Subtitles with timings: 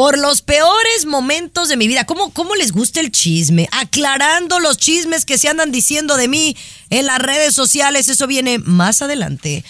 [0.00, 2.06] Por los peores momentos de mi vida.
[2.06, 3.68] ¿Cómo, ¿Cómo les gusta el chisme?
[3.70, 6.56] Aclarando los chismes que se andan diciendo de mí
[6.88, 8.08] en las redes sociales.
[8.08, 9.62] Eso viene más adelante.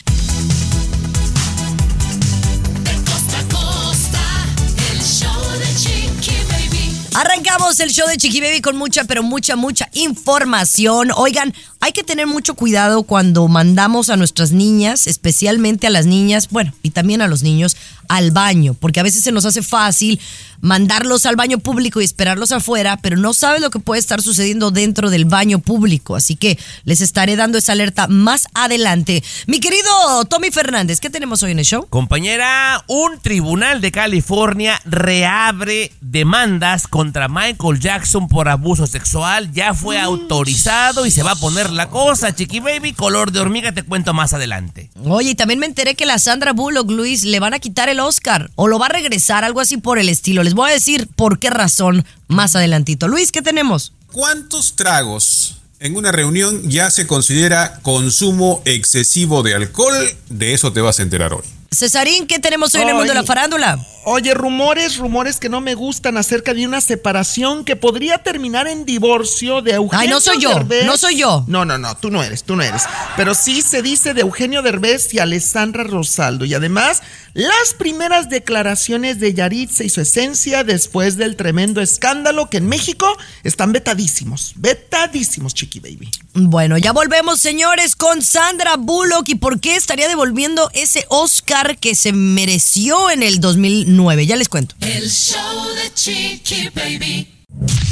[7.14, 11.10] Arrancamos el show de Chiqui Baby con mucha, pero mucha, mucha información.
[11.16, 16.48] Oigan, hay que tener mucho cuidado cuando mandamos a nuestras niñas, especialmente a las niñas,
[16.50, 17.76] bueno, y también a los niños,
[18.08, 20.20] al baño, porque a veces se nos hace fácil
[20.60, 24.70] mandarlos al baño público y esperarlos afuera, pero no sabes lo que puede estar sucediendo
[24.70, 26.16] dentro del baño público.
[26.16, 29.22] Así que les estaré dando esa alerta más adelante.
[29.46, 31.86] Mi querido Tommy Fernández, ¿qué tenemos hoy en el show?
[31.88, 39.50] Compañera, un tribunal de California reabre demandas contra Michael Jackson por abuso sexual.
[39.54, 40.04] Ya fue Mm.
[40.04, 42.92] autorizado y se va a poner la cosa, Chiqui Baby.
[42.92, 44.90] Color de hormiga, te cuento más adelante.
[45.06, 48.00] Oye, y también me enteré que la Sandra Bullock, Luis, le van a quitar el
[48.00, 50.42] Oscar o lo va a regresar, algo así por el estilo.
[50.42, 53.08] Les voy a decir por qué razón más adelantito.
[53.08, 53.94] Luis, ¿qué tenemos?
[54.12, 59.94] ¿Cuántos tragos en una reunión ya se considera consumo excesivo de alcohol?
[60.28, 61.44] De eso te vas a enterar hoy.
[61.72, 63.78] Cesarín, ¿qué tenemos hoy en el mundo de la farándula?
[64.04, 68.86] Oye, rumores, rumores que no me gustan acerca de una separación que podría terminar en
[68.86, 70.86] divorcio de Eugenio Ay, no soy yo, Derbez.
[70.86, 71.44] no soy yo.
[71.46, 72.84] No, no, no, tú no eres, tú no eres.
[73.16, 76.46] Pero sí se dice de Eugenio Derbez y Alessandra Rosaldo.
[76.46, 77.02] Y además,
[77.34, 83.06] las primeras declaraciones de Yaritza y su esencia después del tremendo escándalo que en México
[83.44, 84.54] están vetadísimos.
[84.56, 86.10] Vetadísimos, chiqui baby.
[86.32, 91.94] Bueno, ya volvemos, señores, con Sandra Bullock y por qué estaría devolviendo ese Oscar que
[91.94, 94.26] se mereció en el 2009.
[94.26, 94.74] Ya les cuento.
[94.80, 97.28] El show de Chiqui Baby.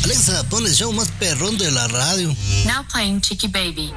[0.05, 2.35] Alexa, pon el show más perrón de la radio.
[2.65, 3.93] Now playing Chiqui Baby.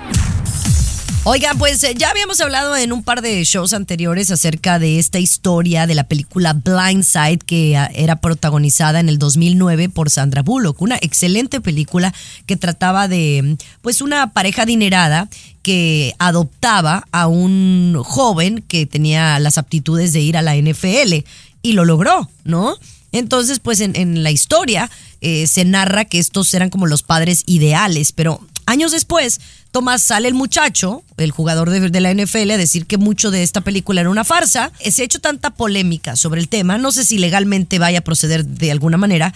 [1.23, 5.19] Oigan, pues eh, ya habíamos hablado en un par de shows anteriores acerca de esta
[5.19, 10.81] historia de la película Blindside que ah, era protagonizada en el 2009 por Sandra Bullock,
[10.81, 12.11] una excelente película
[12.47, 15.29] que trataba de pues una pareja adinerada
[15.61, 21.23] que adoptaba a un joven que tenía las aptitudes de ir a la NFL
[21.61, 22.75] y lo logró, ¿no?
[23.11, 24.89] Entonces, pues en, en la historia
[25.19, 29.39] eh, se narra que estos eran como los padres ideales, pero años después,
[29.71, 33.61] Tomás sale el muchacho, el jugador de, la NFL, a decir que mucho de esta
[33.61, 34.71] película era una farsa.
[34.79, 38.45] Se ha hecho tanta polémica sobre el tema, no sé si legalmente vaya a proceder
[38.45, 39.33] de alguna manera,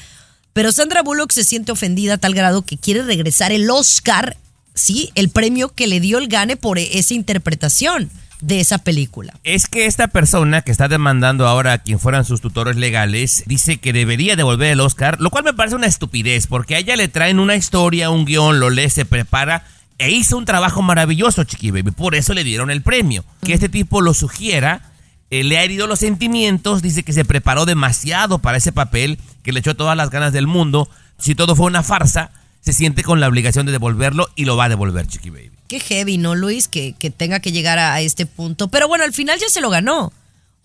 [0.53, 4.37] pero Sandra Bullock se siente ofendida a tal grado que quiere regresar el Oscar,
[4.73, 8.09] sí, el premio que le dio el gane por esa interpretación
[8.41, 9.33] de esa película.
[9.43, 13.77] Es que esta persona que está demandando ahora a quien fueran sus tutores legales dice
[13.77, 17.07] que debería devolver el Oscar, lo cual me parece una estupidez, porque a ella le
[17.07, 19.63] traen una historia, un guion, lo lee, se prepara
[19.97, 21.91] e hizo un trabajo maravilloso, Chiqui Baby.
[21.91, 23.23] Por eso le dieron el premio.
[23.43, 24.81] Que este tipo lo sugiera,
[25.29, 29.53] eh, le ha herido los sentimientos, dice que se preparó demasiado para ese papel, que
[29.53, 30.89] le echó todas las ganas del mundo.
[31.17, 32.31] Si todo fue una farsa,
[32.65, 35.51] se siente con la obligación de devolverlo y lo va a devolver, Chiqui Baby.
[35.67, 36.67] Qué heavy, ¿no, Luis?
[36.67, 38.67] Que, que tenga que llegar a, a este punto.
[38.69, 40.11] Pero bueno, al final ya se lo ganó.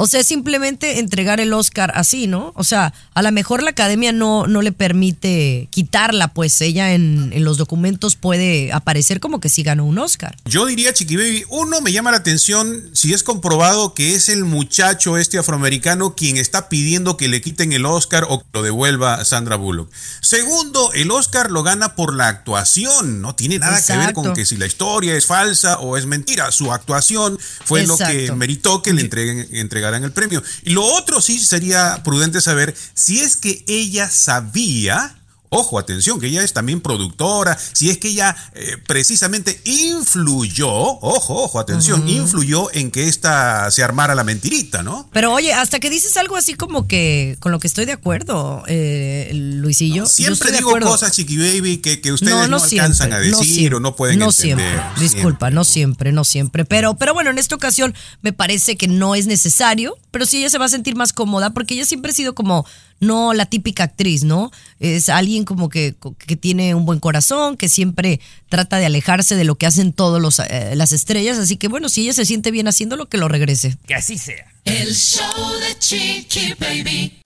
[0.02, 2.54] O sea, es simplemente entregar el Oscar así, ¿no?
[2.56, 7.34] O sea, a lo mejor la academia no, no le permite quitarla, pues ella en,
[7.34, 10.38] en los documentos puede aparecer como que sí ganó un Oscar.
[10.46, 14.46] Yo diría, Chiqui Baby, uno me llama la atención si es comprobado que es el
[14.46, 19.22] muchacho este afroamericano quien está pidiendo que le quiten el Oscar o que lo devuelva
[19.26, 19.92] Sandra Bullock.
[20.22, 24.46] Segundo, el Oscar lo gana por la actuación, no tiene nada que ver con que
[24.46, 26.50] si la historia es falsa o es mentira.
[26.52, 30.42] Su actuación fue lo que meritó que le entreguen, entregaran el premio.
[30.62, 35.16] Y lo otro sí sería prudente saber si es que ella sabía
[35.52, 37.58] Ojo, atención, que ella es también productora.
[37.72, 43.82] Si es que ella eh, precisamente influyó, ojo, ojo, atención, influyó en que esta se
[43.82, 45.08] armara la mentirita, ¿no?
[45.12, 48.62] Pero oye, hasta que dices algo así como que con lo que estoy de acuerdo,
[48.68, 50.06] eh, Luisillo.
[50.06, 50.88] Siempre estoy de digo acuerdo.
[50.88, 54.68] cosas, Chiqui Baby, que, que ustedes no, alcanzan a decir o no pueden no entender.
[54.68, 56.64] Siempre, disculpa, no siempre, no siempre.
[56.64, 57.92] Pero, pero bueno, en esta ocasión
[58.22, 61.50] me parece que no es necesario, pero sí ella se va a sentir más cómoda
[61.50, 62.64] porque ella siempre ha sido como
[63.00, 64.50] no la típica actriz, ¿no?
[64.78, 65.94] Es alguien como que,
[66.26, 70.40] que tiene un buen corazón, que siempre trata de alejarse de lo que hacen todas
[70.74, 71.38] las estrellas.
[71.38, 73.76] Así que bueno, si ella se siente bien haciéndolo, que lo regrese.
[73.86, 74.46] Que así sea.
[74.64, 77.20] El show de Chiqui Baby.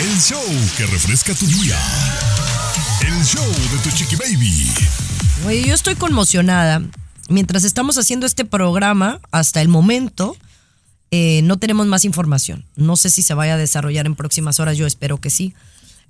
[0.00, 0.42] El show
[0.78, 1.78] que refresca tu día.
[3.02, 4.72] El show de tu chiqui baby.
[5.46, 6.82] Oye, yo estoy conmocionada.
[7.28, 10.36] Mientras estamos haciendo este programa, hasta el momento,
[11.10, 12.64] eh, no tenemos más información.
[12.76, 15.54] No sé si se vaya a desarrollar en próximas horas, yo espero que sí.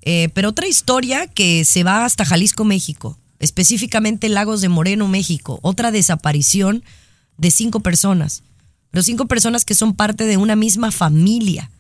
[0.03, 5.59] Eh, pero otra historia que se va hasta Jalisco, México, específicamente Lagos de Moreno, México.
[5.63, 6.85] Otra desaparición
[7.39, 8.43] de cinco personas.
[8.91, 11.71] Pero cinco personas que son parte de una misma familia.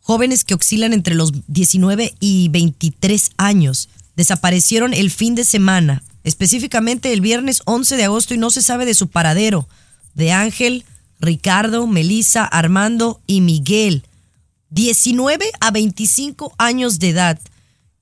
[0.00, 3.88] Jóvenes que oscilan entre los 19 y 23 años.
[4.16, 8.84] Desaparecieron el fin de semana, específicamente el viernes 11 de agosto y no se sabe
[8.84, 9.66] de su paradero.
[10.14, 10.84] De Ángel,
[11.20, 14.04] Ricardo, Melissa, Armando y Miguel.
[14.70, 17.38] 19 a 25 años de edad.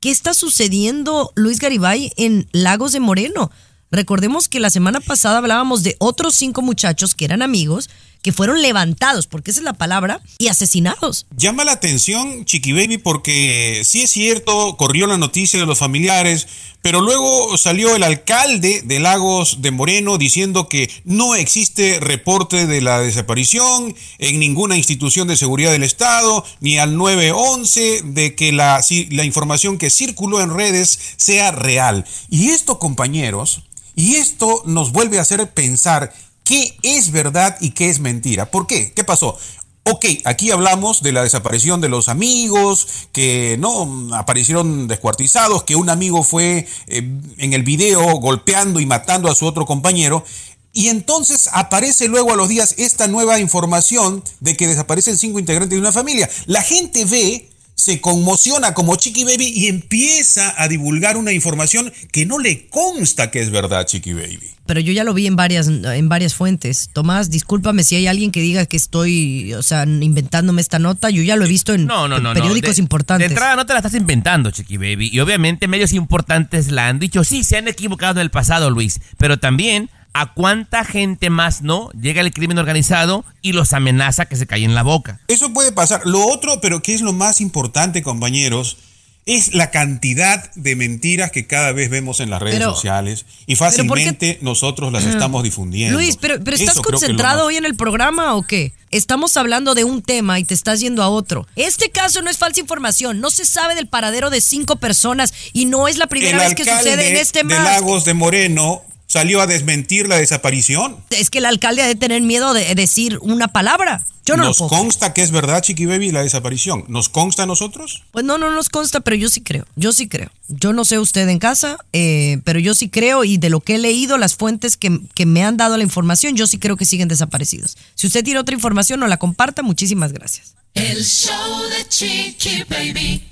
[0.00, 3.50] ¿Qué está sucediendo, Luis Garibay, en Lagos de Moreno?
[3.90, 7.90] Recordemos que la semana pasada hablábamos de otros cinco muchachos que eran amigos,
[8.22, 11.26] que fueron levantados, porque esa es la palabra, y asesinados.
[11.36, 16.46] Llama la atención, Chiqui Baby, porque sí es cierto, corrió la noticia de los familiares,
[16.82, 22.80] pero luego salió el alcalde de Lagos de Moreno diciendo que no existe reporte de
[22.80, 28.80] la desaparición en ninguna institución de seguridad del Estado, ni al 911, de que la,
[29.10, 32.04] la información que circuló en redes sea real.
[32.30, 33.62] Y esto, compañeros,
[33.94, 36.12] y esto nos vuelve a hacer pensar
[36.44, 38.50] qué es verdad y qué es mentira.
[38.50, 38.92] ¿Por qué?
[38.94, 39.38] ¿Qué pasó?
[39.84, 45.90] Ok, aquí hablamos de la desaparición de los amigos, que no aparecieron descuartizados, que un
[45.90, 50.24] amigo fue eh, en el video golpeando y matando a su otro compañero.
[50.72, 55.76] Y entonces aparece luego a los días esta nueva información de que desaparecen cinco integrantes
[55.76, 56.30] de una familia.
[56.46, 57.50] La gente ve
[57.82, 63.30] se conmociona como Chiqui Baby y empieza a divulgar una información que no le consta
[63.30, 64.50] que es verdad, Chiqui Baby.
[64.66, 66.90] Pero yo ya lo vi en varias, en varias fuentes.
[66.92, 71.10] Tomás, discúlpame si hay alguien que diga que estoy, o sea, inventándome esta nota.
[71.10, 72.40] Yo ya lo he visto en, No, no, en no, no.
[72.40, 73.28] periódicos De- importantes.
[73.28, 75.10] De entrada no te la estás inventando, Chiqui Baby.
[75.12, 77.24] Y obviamente medios importantes la han dicho.
[77.24, 79.00] Sí, se han equivocado en el pasado, Luis.
[79.18, 84.36] Pero también a cuánta gente más no llega el crimen organizado y los amenaza que
[84.36, 85.20] se cae en la boca.
[85.28, 86.02] Eso puede pasar.
[86.04, 88.76] Lo otro, pero que es lo más importante, compañeros,
[89.24, 93.54] es la cantidad de mentiras que cada vez vemos en las redes Pero- sociales y
[93.54, 95.96] pero ¿por qué- fácilmente nosotros las estamos difundiendo.
[95.96, 98.72] Luis, pero, pero ¿estás Eso concentrado más- hoy en el programa o qué?
[98.90, 101.46] Estamos hablando de un tema y te estás yendo a otro.
[101.54, 103.20] Este caso no es falsa información.
[103.20, 106.54] No se sabe del paradero de cinco personas y no es la primera El vez
[106.56, 107.62] que sucede en este de mar.
[107.62, 108.82] Lagos de Moreno
[109.12, 110.96] salió a desmentir la desaparición.
[111.10, 114.06] Es que el alcalde ha de tener miedo de decir una palabra.
[114.24, 114.80] Yo no Nos lo puedo.
[114.82, 116.84] consta que es verdad, Chiqui Baby, la desaparición.
[116.88, 118.04] ¿Nos consta a nosotros?
[118.12, 119.66] Pues no, no nos consta, pero yo sí creo.
[119.76, 120.30] Yo sí creo.
[120.48, 123.74] Yo no sé usted en casa, eh, pero yo sí creo y de lo que
[123.74, 126.84] he leído, las fuentes que, que me han dado la información, yo sí creo que
[126.86, 127.76] siguen desaparecidos.
[127.94, 129.62] Si usted tiene otra información, no la comparta.
[129.62, 130.54] Muchísimas gracias.
[130.74, 133.28] El show de Chiqui Baby.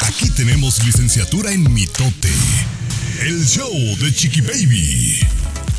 [0.00, 2.30] Aquí tenemos licenciatura en mitote.
[3.20, 3.70] El show
[4.00, 5.20] de Chiqui Baby.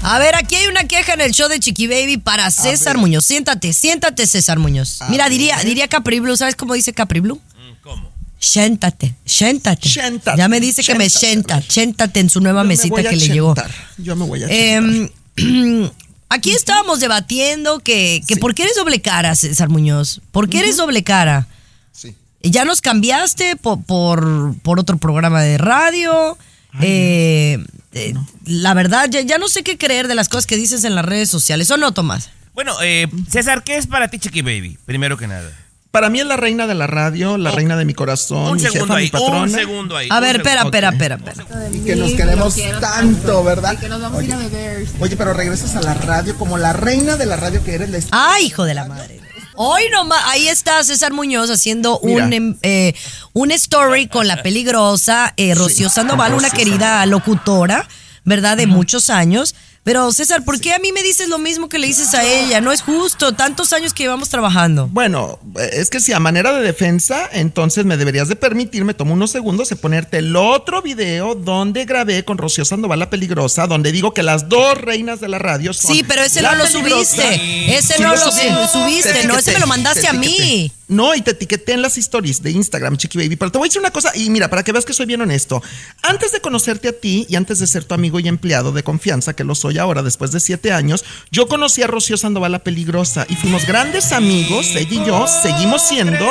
[0.02, 3.26] A ver, aquí hay una queja en el show de Chiqui Baby para César Muñoz.
[3.26, 5.00] Siéntate, siéntate, César Muñoz.
[5.10, 6.38] Mira, diría, diría Capri Blue.
[6.38, 7.42] ¿Sabes cómo dice Capri Blue?
[7.82, 8.12] ¿Cómo?
[8.40, 9.90] Siéntate, siéntate.
[9.90, 13.06] Siéntate, Ya me dice que me sienta, siéntate en su nueva Yo me mesita voy
[13.06, 13.56] a que le llegó.
[13.98, 14.48] Yo me voy a.
[14.50, 15.12] Eh,
[16.30, 20.22] aquí estábamos debatiendo que, que ¿por qué eres doble cara, César Muñoz?
[20.32, 21.48] ¿Por qué eres doble cara?
[21.92, 22.16] Sí.
[22.44, 26.38] Ya nos cambiaste po- por, por, otro programa de radio.
[26.82, 27.64] Eh,
[27.94, 28.14] eh,
[28.46, 31.06] La verdad, ya, ya no sé qué creer de las cosas que dices en las
[31.06, 31.70] redes sociales.
[31.72, 32.30] ¿O no, Tomás?
[32.54, 34.78] Bueno, eh, César, ¿qué es para ti Chiqui Baby?
[34.86, 35.52] Primero que nada.
[35.92, 38.60] Para mí es la reina de la radio, la reina de mi corazón, un mi
[38.60, 39.42] segundo jefa, ahí, mi patrona.
[39.44, 40.10] un segundo ahí.
[40.12, 41.46] A ver, espera, espera, espera, espera.
[41.72, 43.80] Y que nos queremos tanto, ¿verdad?
[43.80, 44.86] que nos vamos a ir a beber.
[45.00, 47.90] Oye, pero regresas a la radio como la reina de la radio que eres.
[47.90, 49.22] la ¡Ay, hijo de la madre!
[49.58, 52.26] Hoy nomás, ahí está César Muñoz haciendo Mira.
[52.26, 52.94] un, em, eh,
[53.34, 57.88] un story con la peligrosa eh, Rocío Sandoval, una Rocío querida locutora,
[58.26, 58.58] ¿verdad?
[58.58, 59.56] De muchos años.
[59.86, 62.60] Pero César, ¿por qué a mí me dices lo mismo que le dices a ella?
[62.60, 64.88] No es justo, tantos años que llevamos trabajando.
[64.92, 68.96] Bueno, eh, es que si a manera de defensa, entonces me deberías de permitir, me
[68.96, 73.68] tomo unos segundos de ponerte el otro video donde grabé con Rocío Sandoval la peligrosa,
[73.68, 76.64] donde digo que las dos reinas de la radio son Sí, pero ese no lo
[76.64, 77.22] Peligrosa.
[77.22, 77.78] subiste.
[77.78, 78.32] Ese Sí no lo
[78.68, 80.72] subiste, Te no, ese me lo mandaste te a mí.
[80.88, 83.36] No, y te etiqueté en las stories de Instagram, Chiqui Baby.
[83.38, 85.20] Pero te voy a decir una cosa, y mira, para que veas que soy bien
[85.22, 85.62] honesto.
[86.04, 89.36] Antes de conocerte a ti y antes de ser tu amigo y empleado de confianza,
[89.36, 93.26] que lo soy ahora después de siete años, yo conocí a Rocío Sandoval la peligrosa
[93.30, 96.26] y fuimos grandes amigos, ella y yo, seguimos siendo.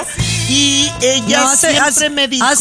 [0.49, 2.45] Y ella No, siempre has- me dijo.
[2.45, 2.61] has-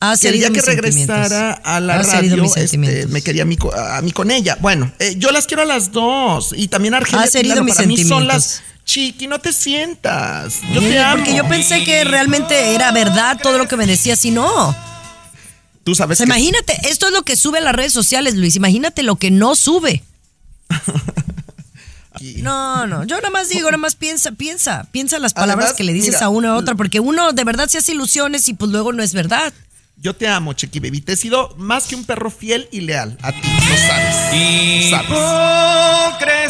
[0.00, 4.12] has Quería que regresara a la radio, este, me quería a mí, co- a mí
[4.12, 4.56] con ella.
[4.60, 7.74] Bueno, eh, yo las quiero a las dos y también a Argelia Has herido mis
[7.74, 8.34] para mí son sentimientos.
[8.34, 10.54] las Chiqui, no te sientas.
[10.72, 11.16] Yo te amo.
[11.22, 14.74] Porque yo pensé que realmente era verdad todo lo que me decías y no.
[15.84, 18.34] Tú O sabes sea, que imagínate, esto es lo que sube a las redes sociales,
[18.34, 18.56] Luis.
[18.56, 20.02] Imagínate lo que no sube.
[22.42, 25.84] No, no, yo nada más digo, nada más piensa, piensa, piensa las palabras Además, que
[25.84, 28.52] le dices mira, a una a otra, porque uno de verdad se hace ilusiones y
[28.54, 29.54] pues luego no es verdad.
[29.96, 31.02] Yo te amo, Chiqui Baby.
[31.02, 33.18] Te he sido más que un perro fiel y leal.
[33.20, 34.34] A ti, lo sabes.
[34.34, 35.08] Y sabes.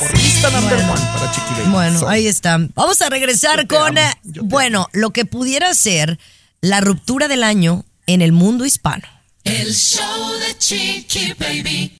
[0.08, 1.70] Porrista number one para Chiqui Baby.
[1.70, 2.58] Bueno, So, ahí está.
[2.74, 6.18] Vamos a regresar con, amo, eh, bueno, lo que pudiera ser
[6.60, 9.02] la ruptura del año en el mundo hispano.
[9.42, 11.99] El show de Chiqui Baby.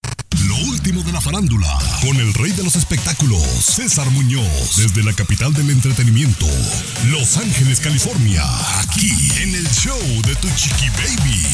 [0.61, 5.13] Lo último de la farándula, con el rey de los espectáculos, César Muñoz, desde la
[5.15, 6.47] capital del entretenimiento,
[7.07, 8.43] Los Ángeles, California,
[8.81, 11.47] aquí en el show de Tu Chiqui Baby.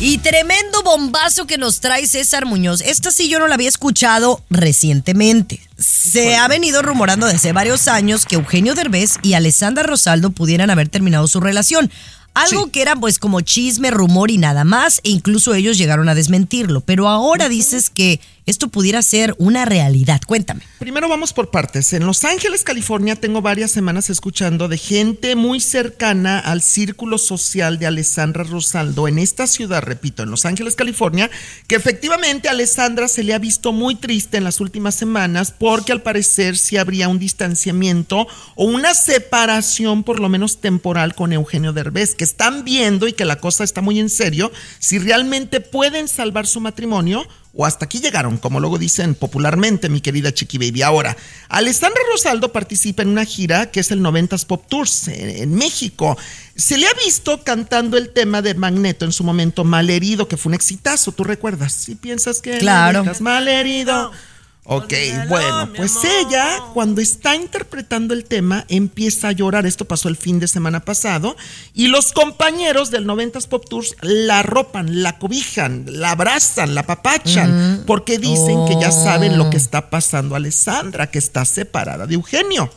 [0.00, 2.80] Y tremendo bombazo que nos trae César Muñoz.
[2.80, 5.60] Esta sí yo no la había escuchado recientemente.
[5.78, 10.88] Se ha venido rumorando desde varios años que Eugenio Derbez y Alessandra Rosaldo pudieran haber
[10.88, 11.90] terminado su relación.
[12.34, 16.14] Algo que era pues como chisme, rumor y nada más, e incluso ellos llegaron a
[16.14, 16.80] desmentirlo.
[16.80, 20.20] Pero ahora dices que esto pudiera ser una realidad.
[20.26, 20.62] Cuéntame.
[20.78, 21.92] Primero vamos por partes.
[21.92, 27.78] En Los Ángeles, California, tengo varias semanas escuchando de gente muy cercana al círculo social
[27.78, 31.30] de Alessandra Rosaldo en esta ciudad, repito, en Los Ángeles, California,
[31.68, 35.92] que efectivamente a Alessandra se le ha visto muy triste en las últimas semanas porque
[35.92, 41.72] al parecer sí habría un distanciamiento o una separación por lo menos temporal con Eugenio
[41.72, 46.08] Derbez, que están viendo y que la cosa está muy en serio, si realmente pueden
[46.08, 50.82] salvar su matrimonio o hasta aquí llegaron, como luego dicen popularmente, mi querida Chiqui Baby.
[50.82, 51.16] Ahora,
[51.48, 56.16] Alessandra Rosaldo participa en una gira que es el 90s Pop Tours en, en México.
[56.56, 60.50] Se le ha visto cantando el tema de Magneto en su momento, Malherido, que fue
[60.50, 61.72] un exitazo, ¿tú recuerdas?
[61.72, 63.04] Si piensas que Claro.
[63.04, 64.12] mal malherido.
[64.64, 64.92] Ok,
[65.28, 70.38] bueno, pues ella cuando está interpretando el tema empieza a llorar, esto pasó el fin
[70.38, 71.36] de semana pasado,
[71.74, 77.82] y los compañeros del 90s Pop Tours la arropan, la cobijan, la abrazan, la papachan,
[77.88, 82.14] porque dicen que ya saben lo que está pasando a Alessandra, que está separada de
[82.14, 82.70] Eugenio.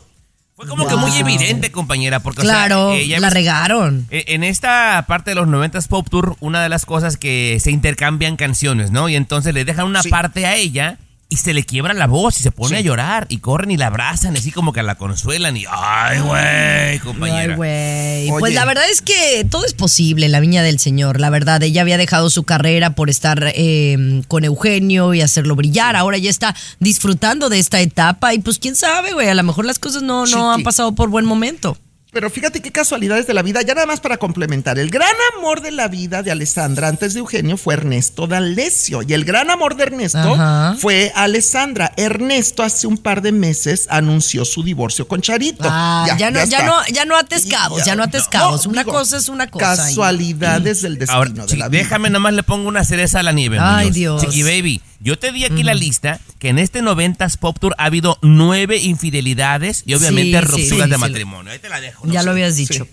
[0.56, 4.08] fue como que muy evidente, compañera, porque o sea, Claro, ella- la regaron.
[4.10, 7.72] Eh, En esta parte de los 90s Pop Tour, una de las cosas que se
[7.72, 9.10] intercambian canciones, ¿no?
[9.10, 10.10] Y entonces le dejan una Sí.
[10.10, 12.76] parte a ella y se le quiebra la voz y se pone Sí.
[12.76, 17.00] a llorar y corren y la abrazan, así como que la consuelan y ¡ay, güey,
[17.00, 17.54] compañera!
[17.54, 18.40] Ay, güey.
[18.40, 21.20] Pues la verdad es que todo es posible en la viña del Señor.
[21.20, 25.96] La verdad, ella había dejado su carrera por estar eh, con Eugenio y hacerlo brillar.
[25.96, 29.28] Ahora ya está disfrutando de esta etapa y pues quién sabe, güey.
[29.28, 30.40] A lo mejor las cosas no, no Chiqui.
[30.40, 31.78] han pasado por buen momento.
[32.16, 34.80] Pero fíjate qué casualidades de la vida, ya nada más para complementar.
[34.80, 39.02] El gran amor de la vida de Alessandra antes de Eugenio fue Ernesto D'Alessio.
[39.02, 40.78] Y el gran amor de Ernesto Ajá.
[40.80, 41.92] fue Alessandra.
[41.98, 45.66] Ernesto hace un par de meses anunció su divorcio con Charito.
[45.70, 46.64] Ah, ya, no, ya, está.
[46.66, 48.06] no, ya no atescabos, ya no.
[48.06, 49.76] No, una digo, cosa es una cosa.
[49.76, 51.80] Casualidades del destino Ahora, de la vida.
[51.84, 53.58] déjame nomás le pongo una cereza a la nieve.
[53.60, 53.92] Ay.
[53.92, 54.22] Dios.
[54.22, 57.86] Chiqui Baby, yo te di aquí la lista que en este 90s Pop Tour ha
[57.86, 61.02] habido nueve infidelidades y obviamente Sí, sí, rupturas sí, de sí.
[61.02, 61.52] matrimonio.
[61.52, 62.05] Ahí te la dejo.
[62.08, 62.88] Ya lo habías dicho.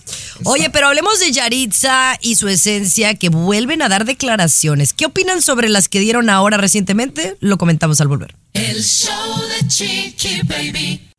[0.45, 4.93] Oye, pero hablemos de Yaritza y su esencia que vuelven a dar declaraciones.
[4.93, 7.37] ¿Qué opinan sobre las que dieron ahora recientemente?
[7.41, 8.35] Lo comentamos al volver.
[8.55, 11.13] El show de Chiqui Baby.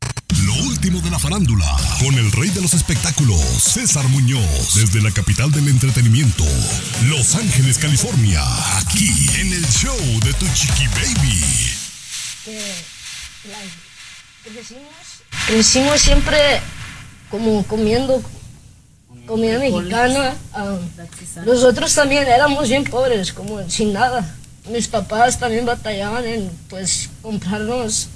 [0.44, 5.10] Lo último de la farándula, con el rey de los espectáculos, César Muñoz, desde la
[5.10, 6.44] capital del entretenimiento,
[7.08, 8.42] Los Ángeles, California,
[8.78, 9.08] aquí
[9.38, 11.40] en el show de Tu Chiqui Baby.
[14.44, 14.92] crecimos,
[15.46, 16.60] crecimos siempre
[17.34, 18.22] como comiendo
[19.26, 20.34] comida mexicana.
[20.52, 20.76] ah,
[21.44, 24.36] nosotros también éramos bien pobres, como sin nada.
[24.70, 28.06] Mis papás también batallaban en pues comprarnos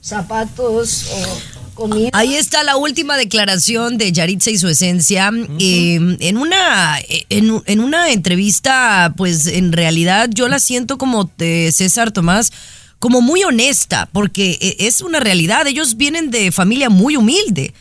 [0.00, 2.10] zapatos o comida.
[2.12, 5.30] Ahí está la última declaración de Yaritza y su esencia.
[5.60, 6.98] Eh, en, una,
[7.30, 12.52] en, en una entrevista, pues en realidad yo la siento como de César Tomás,
[12.98, 15.68] como muy honesta, porque eh, es una realidad.
[15.68, 17.72] Ellos vienen de familia muy humilde.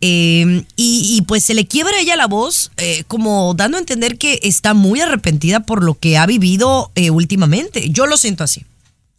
[0.00, 3.80] Eh, y, y, pues se le quiebra a ella la voz, eh, como dando a
[3.80, 7.90] entender que está muy arrepentida por lo que ha vivido eh, últimamente.
[7.90, 8.64] Yo lo siento así.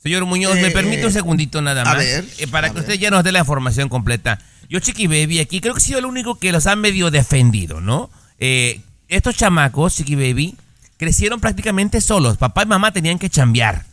[0.01, 1.97] Señor Muñoz, me Eh, permite un segundito nada a más.
[1.97, 2.83] ver, eh, para a que ver.
[2.83, 4.39] usted ya nos dé la información completa.
[4.69, 7.81] Yo, Chiqui Baby, aquí creo que he sido el único que los ha medio defendido,
[7.81, 8.09] ¿no?
[8.39, 10.55] Eh, estos chamacos, Chiqui Baby,
[10.95, 12.37] crecieron prácticamente solos.
[12.37, 13.85] Papá y mamá tenían que chambear.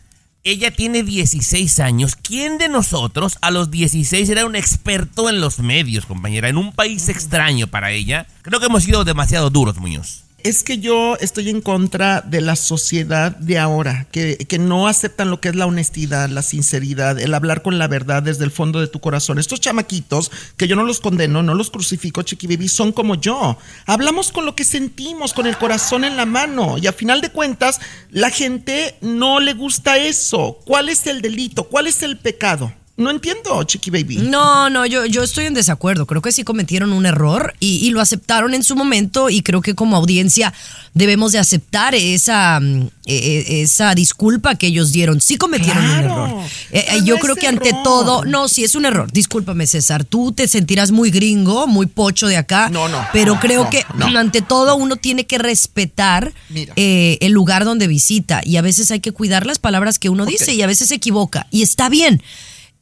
[0.43, 2.15] Ella tiene 16 años.
[2.15, 6.47] ¿Quién de nosotros a los 16 era un experto en los medios, compañera?
[6.47, 8.27] En un país extraño para ella.
[8.43, 10.26] Creo que hemos sido demasiado duros, Muñoz.
[10.47, 15.29] Es que yo estoy en contra de la sociedad de ahora, que, que no aceptan
[15.29, 18.79] lo que es la honestidad, la sinceridad, el hablar con la verdad desde el fondo
[18.79, 19.39] de tu corazón.
[19.39, 23.57] Estos chamaquitos, que yo no los condeno, no los crucifico, Chiqui Baby, son como yo.
[23.85, 26.77] Hablamos con lo que sentimos, con el corazón en la mano.
[26.77, 30.59] Y a final de cuentas, la gente no le gusta eso.
[30.63, 31.65] ¿Cuál es el delito?
[31.65, 32.71] ¿Cuál es el pecado?
[32.97, 34.17] No entiendo, Chiqui Baby.
[34.17, 36.07] No, no, yo, yo estoy en desacuerdo.
[36.07, 39.61] Creo que sí cometieron un error y, y lo aceptaron en su momento y creo
[39.61, 40.51] que como audiencia
[40.95, 45.21] debemos de aceptar esa, mm, eh, eh, esa disculpa que ellos dieron.
[45.21, 46.29] Sí cometieron un error.
[46.71, 47.83] Eh, eh, yo creo que ante error.
[47.83, 49.11] todo, no, sí es un error.
[49.11, 50.03] Discúlpame, César.
[50.03, 52.69] Tú te sentirás muy gringo, muy pocho de acá.
[52.69, 54.07] No, no, Pero no, creo no, que no.
[54.17, 56.33] ante todo uno tiene que respetar
[56.75, 60.25] eh, el lugar donde visita y a veces hay que cuidar las palabras que uno
[60.25, 62.23] dice y a veces se equivoca y está bien.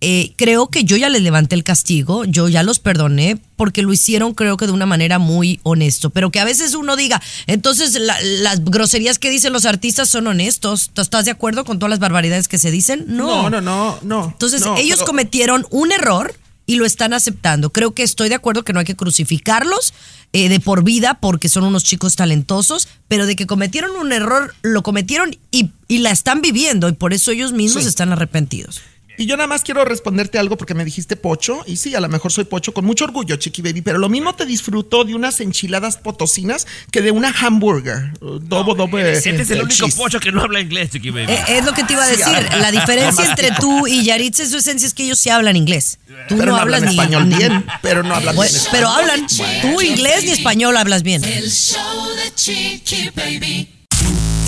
[0.01, 3.93] Eh, creo que yo ya les levanté el castigo, yo ya los perdoné porque lo
[3.93, 7.93] hicieron creo que de una manera muy honesto, pero que a veces uno diga, entonces
[7.99, 11.89] la- las groserías que dicen los artistas son honestos, ¿tú estás de acuerdo con todas
[11.89, 13.05] las barbaridades que se dicen?
[13.07, 14.25] No, no, no, no.
[14.33, 16.35] Entonces no, ellos pero- cometieron un error
[16.67, 17.71] y lo están aceptando.
[17.71, 19.93] Creo que estoy de acuerdo que no hay que crucificarlos
[20.33, 24.53] eh, de por vida porque son unos chicos talentosos, pero de que cometieron un error,
[24.61, 27.89] lo cometieron y, y la están viviendo y por eso ellos mismos Sí.
[27.89, 28.81] están arrepentidos.
[29.17, 31.63] Y yo nada más quiero responderte algo porque me dijiste pocho.
[31.65, 33.81] Y sí, a lo mejor soy pocho con mucho orgullo, Chiqui Baby.
[33.81, 38.11] Pero lo mismo te disfruto de unas enchiladas potosinas que de una hamburger.
[38.19, 38.99] Dobo, dobo.
[38.99, 39.95] eh, Este es el eh, único cheese.
[39.97, 41.31] pocho que no habla inglés, Chiqui Baby.
[41.31, 42.25] Eh, es lo que te iba a decir.
[42.59, 45.97] La diferencia entre tú y Yaritza en su esencia es que ellos sí hablan inglés.
[46.27, 49.27] Tú Pero no, no hablas ni español ni- bien, pero no hablan bien Pero hablan.
[49.61, 51.23] Tú inglés ni español hablas bien.
[51.23, 51.79] El show
[52.15, 53.69] de Chiqui Baby.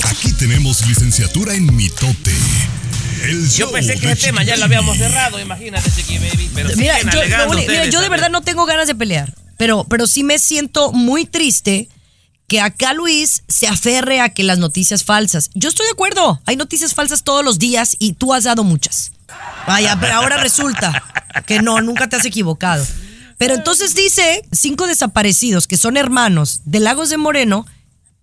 [0.03, 2.33] Aquí tenemos licenciatura en mitote.
[3.23, 6.49] El Yo pensé que ese tema ya lo habíamos cerrado, imagínate, Chiqui Baby.
[6.53, 7.07] Pero Mira, yo,
[7.49, 8.31] único- mira, yo de verdad ver.
[8.31, 11.89] no tengo ganas de pelear, pero, pero sí me siento muy triste
[12.47, 15.49] que acá Luis se aferre a que las noticias falsas.
[15.53, 19.11] Yo estoy de acuerdo, hay noticias falsas todos los días y tú has dado muchas.
[19.67, 21.03] Vaya, pero ahora resulta
[21.45, 22.85] que no, nunca te has equivocado.
[23.37, 27.65] Pero entonces dice, cinco desaparecidos que son hermanos de Lagos de Moreno,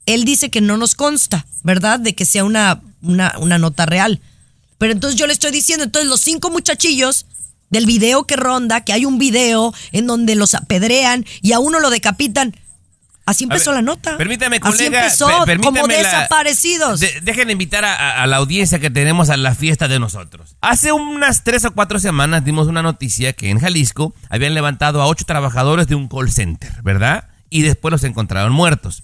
[0.07, 2.01] él dice que no nos consta, ¿verdad?
[2.01, 4.21] De que sea una, una, una nota real.
[4.79, 7.27] Pero entonces yo le estoy diciendo, entonces los cinco muchachillos
[7.71, 11.81] del video que ronda, que hay un video en donde los apedrean y a uno
[11.81, 12.55] lo decapitan.
[13.27, 14.19] Así empezó ver, la nota.
[14.19, 15.05] Permítame, Así colega.
[15.05, 17.01] empezó, per- como la- desaparecidos.
[17.01, 20.57] De- dejen invitar a la audiencia que tenemos a la fiesta de nosotros.
[20.61, 25.07] Hace unas tres o cuatro semanas dimos una noticia que en Jalisco habían levantado a
[25.07, 27.29] ocho trabajadores de un call center, ¿verdad?
[27.49, 29.03] Y después los encontraron muertos.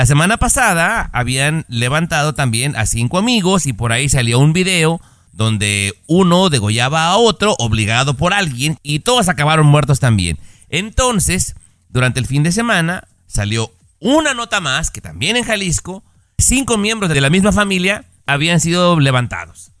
[0.00, 4.98] La semana pasada habían levantado también a cinco amigos y por ahí salió un video
[5.34, 10.38] donde uno degollaba a otro obligado por alguien y todos acabaron muertos también.
[10.70, 11.54] Entonces,
[11.90, 16.02] durante el fin de semana salió una nota más que también en Jalisco,
[16.38, 19.72] cinco miembros de la misma familia habían sido levantados.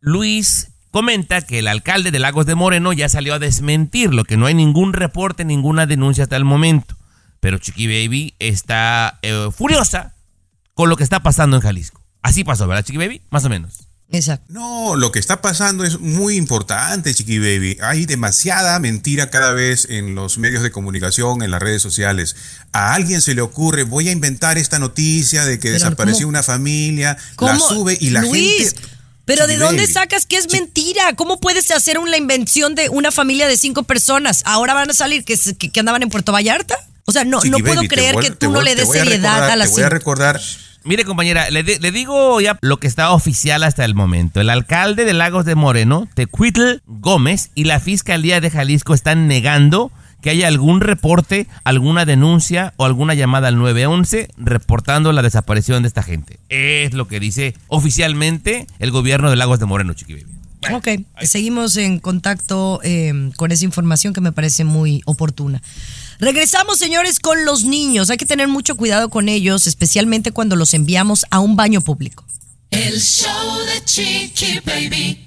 [0.00, 4.46] Luis comenta que el alcalde de Lagos de Moreno ya salió a desmentirlo, que no
[4.46, 6.96] hay ningún reporte, ninguna denuncia hasta el momento.
[7.40, 10.14] Pero Chiqui Baby está eh, furiosa
[10.74, 12.00] con lo que está pasando en Jalisco.
[12.22, 13.22] Así pasó, ¿verdad, Chiqui Baby?
[13.30, 13.74] Más o menos.
[14.12, 14.44] Exacto.
[14.48, 17.78] No, lo que está pasando es muy importante, Chiqui Baby.
[17.80, 22.34] Hay demasiada mentira cada vez en los medios de comunicación, en las redes sociales.
[22.72, 26.30] A alguien se le ocurre, voy a inventar esta noticia de que Pero, desapareció ¿cómo?
[26.30, 28.88] una familia, la sube y la Luis, gente...
[29.26, 29.92] Pero ¿de dónde Baby.
[29.92, 31.14] sacas que es mentira?
[31.14, 34.42] ¿Cómo puedes hacer una invención de una familia de cinco personas?
[34.44, 36.76] Ahora van a salir que, se- que, que andaban en Puerto Vallarta.
[37.06, 38.92] O sea, no, Chiqui no puedo Baby, creer voy- que tú no le des a
[38.92, 40.40] seriedad recordar- a la Te voy a recordar
[40.82, 44.40] Mire, compañera, le, di- le digo ya lo que está oficial hasta el momento.
[44.40, 49.92] El alcalde de Lagos de Moreno, Tecuitl Gómez, y la Fiscalía de Jalisco están negando
[50.22, 55.88] que haya algún reporte, alguna denuncia o alguna llamada al 911 reportando la desaparición de
[55.88, 56.38] esta gente.
[56.48, 60.32] Es lo que dice oficialmente el gobierno de Lagos de Moreno, Chiqui Baby.
[60.72, 60.88] Ok,
[61.22, 65.62] seguimos en contacto eh, con esa información que me parece muy oportuna.
[66.18, 68.10] Regresamos, señores, con los niños.
[68.10, 72.24] Hay que tener mucho cuidado con ellos, especialmente cuando los enviamos a un baño público.
[72.70, 75.26] El show de Chiqui Baby.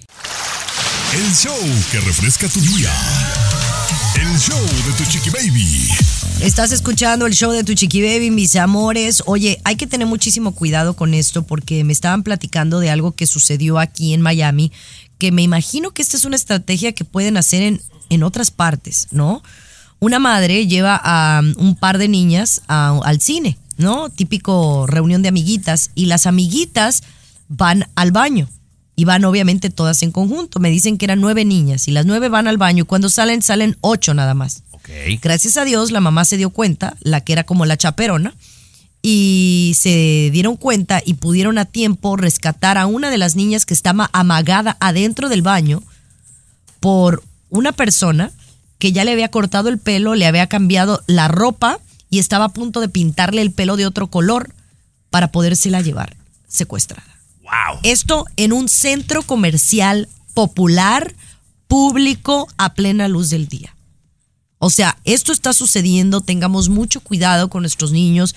[1.13, 1.57] El show
[1.91, 2.91] que refresca tu día.
[4.15, 5.89] El show de tu chiqui baby.
[6.41, 9.21] Estás escuchando el show de tu chiqui baby, mis amores.
[9.25, 13.27] Oye, hay que tener muchísimo cuidado con esto porque me estaban platicando de algo que
[13.27, 14.71] sucedió aquí en Miami,
[15.17, 19.07] que me imagino que esta es una estrategia que pueden hacer en, en otras partes,
[19.11, 19.41] ¿no?
[19.99, 24.09] Una madre lleva a um, un par de niñas a- al cine, ¿no?
[24.09, 27.03] Típico reunión de amiguitas y las amiguitas
[27.47, 28.49] van al baño
[28.95, 30.59] y van obviamente todas en conjunto.
[30.59, 32.85] Me dicen que eran nueve niñas y las nueve van al baño.
[32.85, 34.63] Cuando salen, salen ocho nada más.
[34.71, 34.89] Ok.
[35.21, 38.33] Gracias a Dios, la mamá se dio cuenta, la que era como la chaperona,
[39.05, 43.73] y se dieron cuenta y pudieron a tiempo rescatar a una de las niñas que
[43.73, 45.83] estaba amagada adentro del baño
[46.79, 48.31] por una persona
[48.79, 52.49] que ya le había cortado el pelo, le había cambiado la ropa y estaba a
[52.49, 54.53] punto de pintarle el pelo de otro color
[55.09, 56.15] para podérsela llevar
[56.47, 57.19] secuestrada.
[57.41, 57.79] Wow.
[57.83, 61.13] Esto en un centro comercial popular,
[61.67, 63.75] público, a plena luz del día.
[64.59, 68.33] O sea, esto está sucediendo, tengamos mucho cuidado con nuestros niños.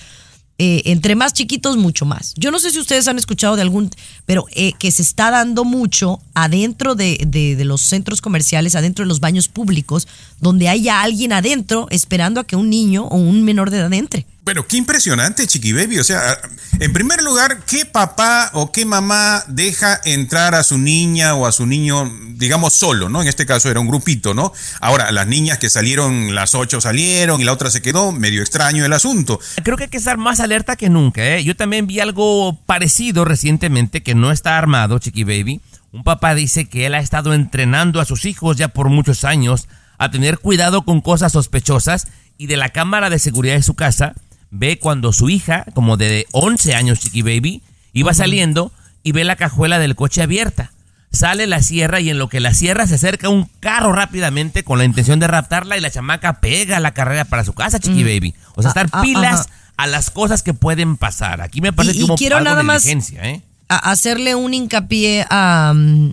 [0.58, 2.32] Eh, entre más chiquitos, mucho más.
[2.36, 3.90] Yo no sé si ustedes han escuchado de algún,
[4.24, 9.04] pero eh, que se está dando mucho adentro de, de- de los centros comerciales, adentro
[9.04, 10.08] de los baños públicos,
[10.40, 14.24] donde haya alguien adentro esperando a que un niño o un menor de edad entre.
[14.46, 15.98] Pero qué impresionante, Chiqui Baby.
[15.98, 16.38] O sea,
[16.78, 21.52] en primer lugar, ¿qué papá o qué mamá deja entrar a su niña o a
[21.52, 23.22] su niño, digamos, solo, ¿no?
[23.22, 24.52] En este caso era un grupito, ¿no?
[24.80, 28.84] Ahora, las niñas que salieron, las ocho salieron y la otra se quedó, medio extraño
[28.84, 29.40] el asunto.
[29.64, 31.26] Creo que hay que estar más alerta que nunca.
[31.26, 31.42] ¿eh?
[31.42, 35.60] Yo también vi algo parecido recientemente que no está armado, Chiqui Baby.
[35.90, 39.66] Un papá dice que él ha estado entrenando a sus hijos ya por muchos años
[39.98, 42.06] a tener cuidado con cosas sospechosas
[42.38, 44.14] y de la cámara de seguridad de su casa
[44.50, 49.36] ve cuando su hija, como de 11 años, Chiqui Baby, iba saliendo y ve la
[49.36, 50.72] cajuela del coche abierta.
[51.12, 54.78] Sale la sierra y en lo que la sierra se acerca un carro rápidamente con
[54.78, 58.06] la intención de raptarla y la chamaca pega la carrera para su casa, Chiqui Mm.
[58.06, 58.34] Baby.
[58.54, 61.40] O sea, estar Ah, ah, pilas a las cosas que pueden pasar.
[61.40, 63.42] Aquí me parece Y- que y hubo quiero algo nada de más- ¿eh?
[63.68, 66.10] a hacerle un hincapié a, mm,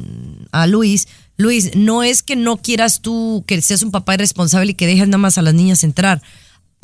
[0.51, 1.07] a Luis.
[1.37, 5.07] Luis, no es que no quieras tú que seas un papá irresponsable y que dejes
[5.07, 6.21] nada más a las niñas entrar.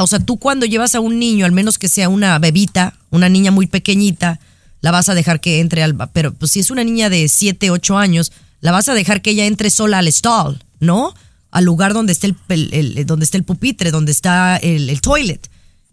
[0.03, 3.29] O sea, tú cuando llevas a un niño, al menos que sea una bebita, una
[3.29, 4.39] niña muy pequeñita,
[4.81, 5.95] la vas a dejar que entre al...
[6.13, 8.31] Pero pues, si es una niña de 7, 8 años,
[8.61, 11.13] la vas a dejar que ella entre sola al stall, ¿no?
[11.51, 15.01] Al lugar donde está el, el- el- donde está el pupitre, donde está el, el
[15.01, 15.49] toilet.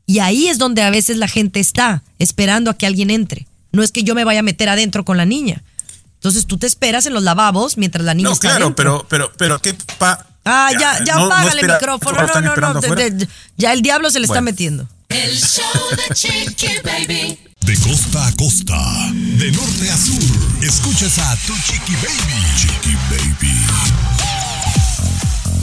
[0.07, 3.47] Y ahí es donde a veces la gente está, esperando a que alguien entre.
[3.73, 5.65] No es que yo me vaya a meter adentro con la niña.
[6.15, 9.07] Entonces tú te esperas en los lavabos mientras la niña No, está claro, adentro.
[9.09, 10.27] pero, pero, pero, ¿qué papá?
[10.47, 12.25] Ah, ya, ya no- no apágale el micrófono.
[12.25, 12.81] ¿están No, no, no.
[12.81, 13.11] de- afuera?
[13.11, 14.89] de- ya el diablo se le está metiendo.
[15.09, 15.65] El show
[16.09, 17.39] de Chiqui Baby.
[17.61, 18.79] De costa a costa,
[19.13, 22.45] de norte a sur, escuchas a tu chiqui baby.
[22.57, 23.57] Chiqui baby.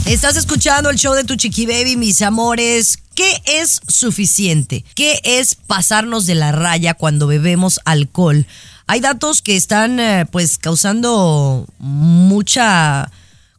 [0.06, 2.98] Estás escuchando el show de tu chiqui baby, mis amores.
[3.14, 4.84] ¿Qué es suficiente?
[4.94, 8.46] ¿Qué es pasarnos de la raya cuando bebemos alcohol?
[8.86, 13.10] Hay datos que están eh, pues causando mucha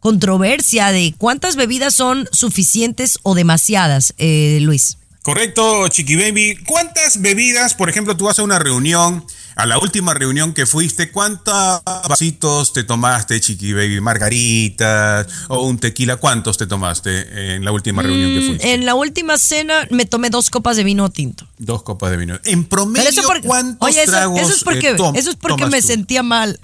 [0.09, 4.99] controversia de cuántas bebidas son suficientes o demasiadas, eh, Luis.
[5.23, 6.59] Correcto, Chiqui Baby.
[6.63, 11.09] ¿Cuántas bebidas, por ejemplo, tú vas a una reunión, a la última reunión que fuiste,
[11.11, 13.99] cuántos vasitos te tomaste, Chiqui Baby?
[13.99, 16.17] ¿Margaritas o un tequila?
[16.17, 18.73] ¿Cuántos te tomaste en la última reunión que Mm, fuiste?
[18.75, 21.47] en la última cena me tomé dos copas de vino tinto.
[21.57, 22.39] Dos copas de vino.
[22.43, 25.35] En promedio, eso porque, ¿cuántos oye, eso, tragos eso es porque, eh, tom- eso es
[25.35, 25.87] porque me tú?
[25.87, 26.59] sentía mal.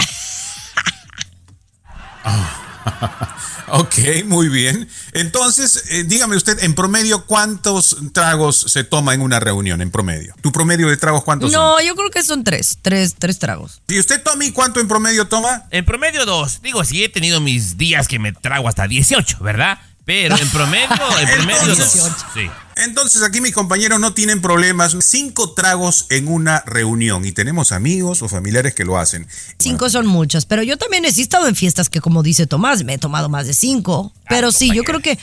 [3.74, 4.90] Ok, muy bien.
[5.14, 9.82] Entonces, eh, dígame usted, en promedio, ¿cuántos tragos se toma en una reunión?
[9.82, 10.36] En promedio.
[10.42, 11.62] ¿Tu promedio de tragos cuántos son?
[11.62, 13.82] No, yo creo que son tres, tres, tres tragos.
[13.88, 15.64] ¿Y usted, Tommy, cuánto en promedio toma?
[15.72, 16.62] En promedio dos.
[16.62, 19.80] Digo, sí he tenido mis días que me trago hasta 18, ¿verdad?
[20.04, 20.90] Pero en promedio,
[21.20, 21.98] en promedio dos.
[22.34, 22.50] Sí.
[22.84, 24.98] Entonces aquí mis compañeros no tienen problemas.
[25.02, 29.28] Cinco tragos en una reunión y tenemos amigos o familiares que lo hacen.
[29.60, 32.96] Cinco son muchas, pero yo también he estado en fiestas que, como dice Tomás, me
[32.96, 34.14] he tomado más de cinco.
[34.28, 35.18] Pero sí, yo creo que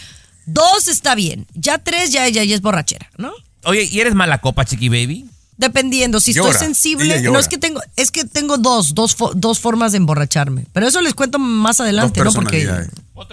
[0.46, 1.46] dos está bien.
[1.54, 3.32] Ya tres ya, ya, ya es borrachera, ¿no?
[3.64, 5.28] Oye, ¿y eres mala copa, Chiqui Baby?
[5.58, 9.32] Dependiendo, si Llora, estoy sensible, no es que tengo, es que tengo dos, dos, fo-
[9.34, 10.66] dos formas de emborracharme.
[10.72, 12.40] Pero eso les cuento más adelante, Dos ¿no?
[12.40, 12.64] Porque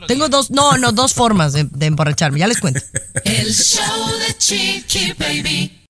[0.07, 2.81] tengo dos, no, no, dos formas de, de emborracharme, ya les cuento.
[3.23, 5.81] El show de Chiqui Baby.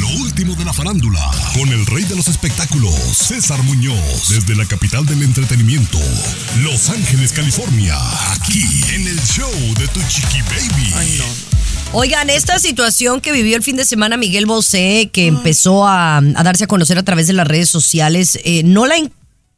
[0.00, 1.20] Lo último de la farándula,
[1.54, 5.98] con el rey de los espectáculos, César Muñoz, desde la capital del entretenimiento,
[6.62, 7.96] Los Ángeles, California,
[8.32, 10.92] aquí en el show de tu chiqui baby.
[11.98, 16.64] Oigan, esta situación que vivió el fin de semana Miguel Bosé, que empezó a, darse
[16.64, 18.98] a conocer a través de las redes sociales, eh, no la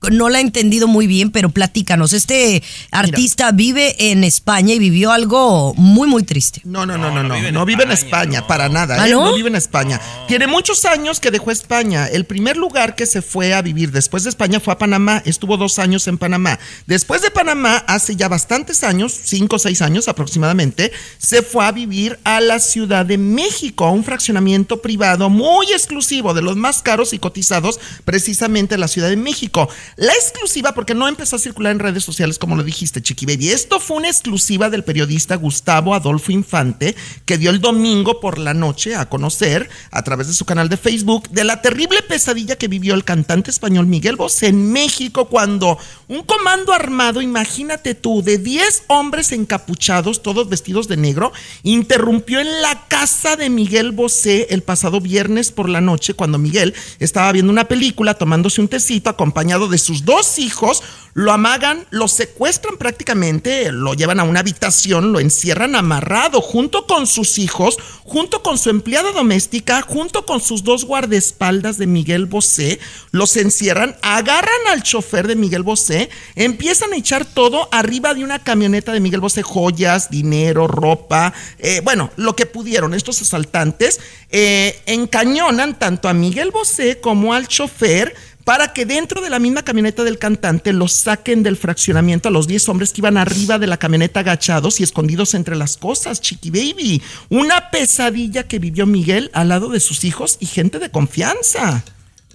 [0.00, 2.12] no la he entendido muy bien, pero platícanos.
[2.12, 6.62] Este artista vive en España y vivió algo muy, muy triste.
[6.64, 7.34] No, no, no, no, no.
[7.34, 8.46] vive en No vive en España, no.
[8.46, 9.02] para nada.
[9.02, 9.12] ¿Ah, ¿eh?
[9.12, 9.34] no?
[9.34, 10.00] Vive en España.
[10.28, 12.06] Tiene muchos años que dejó España.
[12.06, 15.20] El primer lugar que se fue a vivir después de España fue a Panamá.
[15.26, 16.60] Estuvo dos años en Panamá.
[16.86, 21.72] Después de Panamá, hace ya bastantes años, cinco o seis años aproximadamente, se fue a
[21.72, 26.82] vivir a la Ciudad de México, a un fraccionamiento privado muy exclusivo, de los más
[26.82, 29.68] caros y cotizados, precisamente la Ciudad de México.
[29.96, 33.28] La exclusiva, porque no empezó a circular en redes sociales como lo dijiste, Chiqui.
[33.50, 38.54] Esto fue una exclusiva del periodista Gustavo Adolfo Infante, que dio el domingo por la
[38.54, 42.68] noche a conocer a través de su canal de Facebook de la terrible pesadilla que
[42.68, 48.38] vivió el cantante español Miguel Bosé en México cuando un comando armado, imagínate tú, de
[48.38, 54.62] 10 hombres encapuchados, todos vestidos de negro, interrumpió en la casa de Miguel Bosé el
[54.62, 59.68] pasado viernes por la noche cuando Miguel estaba viendo una película tomándose un tecito acompañado
[59.68, 60.82] de sus dos hijos,
[61.18, 67.08] lo amagan, lo secuestran prácticamente, lo llevan a una habitación, lo encierran amarrado junto con
[67.08, 72.78] sus hijos, junto con su empleada doméstica, junto con sus dos guardaespaldas de Miguel Bosé,
[73.10, 78.44] los encierran, agarran al chofer de Miguel Bosé, empiezan a echar todo arriba de una
[78.44, 83.98] camioneta de Miguel Bosé, joyas, dinero, ropa, eh, bueno, lo que pudieron estos asaltantes,
[84.30, 88.14] eh, encañonan tanto a Miguel Bosé como al chofer,
[88.48, 92.46] para que dentro de la misma camioneta del cantante los saquen del fraccionamiento a los
[92.46, 96.48] 10 hombres que iban arriba de la camioneta agachados y escondidos entre las cosas, Chiqui
[96.48, 97.02] Baby.
[97.28, 101.84] Una pesadilla que vivió Miguel al lado de sus hijos y gente de confianza.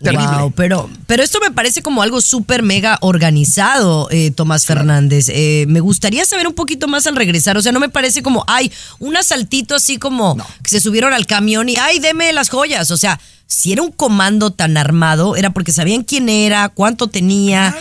[0.01, 0.37] Terrible.
[0.37, 5.29] Wow, pero, pero esto me parece como algo súper mega organizado, eh, Tomás Fernández.
[5.29, 7.57] Eh, me gustaría saber un poquito más al regresar.
[7.57, 11.25] O sea, no me parece como, ay, un asaltito así como que se subieron al
[11.25, 12.91] camión y, ay, deme las joyas.
[12.91, 17.75] O sea, si era un comando tan armado, era porque sabían quién era, cuánto tenía.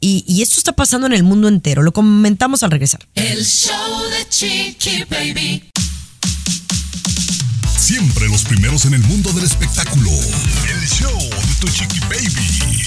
[0.00, 1.82] Y, y esto está pasando en el mundo entero.
[1.82, 3.06] Lo comentamos al regresar.
[3.14, 5.70] El show de Chiqui Baby.
[7.76, 10.10] Siempre los primeros en el mundo del espectáculo.
[10.10, 11.27] El show
[11.60, 12.84] tu chiqui baby.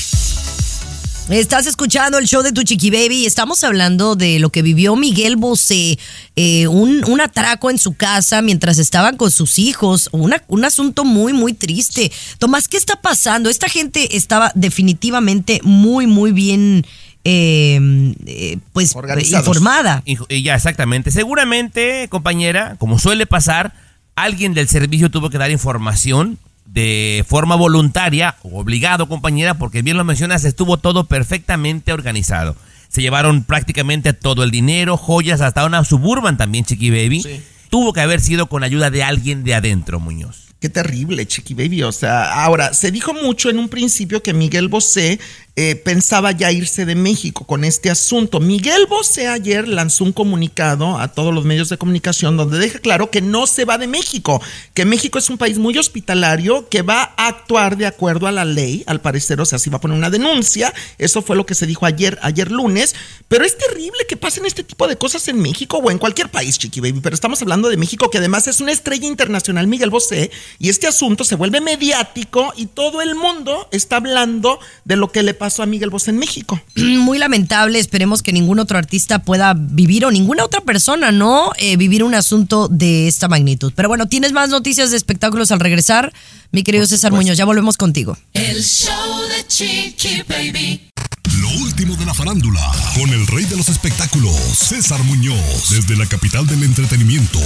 [1.29, 4.97] Estás escuchando el show de Tu Chiqui Baby y estamos hablando de lo que vivió
[4.97, 5.97] Miguel Bosé,
[6.35, 11.05] eh, un, un atraco en su casa mientras estaban con sus hijos, una- un asunto
[11.05, 12.11] muy, muy triste.
[12.37, 13.49] Tomás, ¿qué está pasando?
[13.49, 16.85] Esta gente estaba definitivamente muy, muy bien,
[17.23, 17.79] eh,
[18.25, 18.93] eh, pues,
[19.39, 20.03] informada.
[20.29, 21.11] Ya, exactamente.
[21.11, 23.73] Seguramente, compañera, como suele pasar,
[24.15, 29.97] alguien del servicio tuvo que dar información de forma voluntaria o obligado, compañera, porque bien
[29.97, 32.55] lo mencionas, estuvo todo perfectamente organizado.
[32.87, 37.23] Se llevaron prácticamente todo el dinero, joyas, hasta una suburban también, Chiqui Baby.
[37.69, 40.51] Tuvo que haber sido con ayuda de alguien de adentro, Muñoz.
[40.61, 41.83] Qué terrible, Chiqui Baby.
[41.83, 45.19] O sea, ahora, se dijo mucho en un principio que Miguel Bosé
[45.57, 48.39] eh, pensaba ya irse de México con este asunto.
[48.39, 53.11] Miguel Bosé ayer lanzó un comunicado a todos los medios de comunicación donde deja claro
[53.11, 54.41] que no se va de México,
[54.73, 58.45] que México es un país muy hospitalario, que va a actuar de acuerdo a la
[58.45, 60.73] ley, al parecer, o sea, si va a poner una denuncia.
[60.97, 62.95] Eso fue lo que se dijo ayer, ayer lunes.
[63.27, 66.57] Pero es terrible que pasen este tipo de cosas en México o en cualquier país,
[66.59, 67.01] Chiqui Baby.
[67.01, 70.87] Pero estamos hablando de México, que además es una estrella internacional, Miguel Bosé, y este
[70.87, 75.50] asunto se vuelve mediático y todo el mundo está hablando de lo que le pasó
[75.59, 76.61] a Miguel Bosé en México.
[76.75, 81.51] Muy lamentable, esperemos que ningún otro artista pueda vivir o ninguna otra persona, ¿no?
[81.57, 83.73] Eh, vivir un asunto de esta magnitud.
[83.75, 86.13] Pero bueno, ¿tienes más noticias de espectáculos al regresar?
[86.51, 88.17] Mi querido César Muñoz, ya volvemos contigo.
[88.33, 90.91] El show de Chiqui Baby.
[91.39, 96.05] Lo último de la farándula, con el rey de los espectáculos, César Muñoz, desde la
[96.05, 97.39] capital del entretenimiento,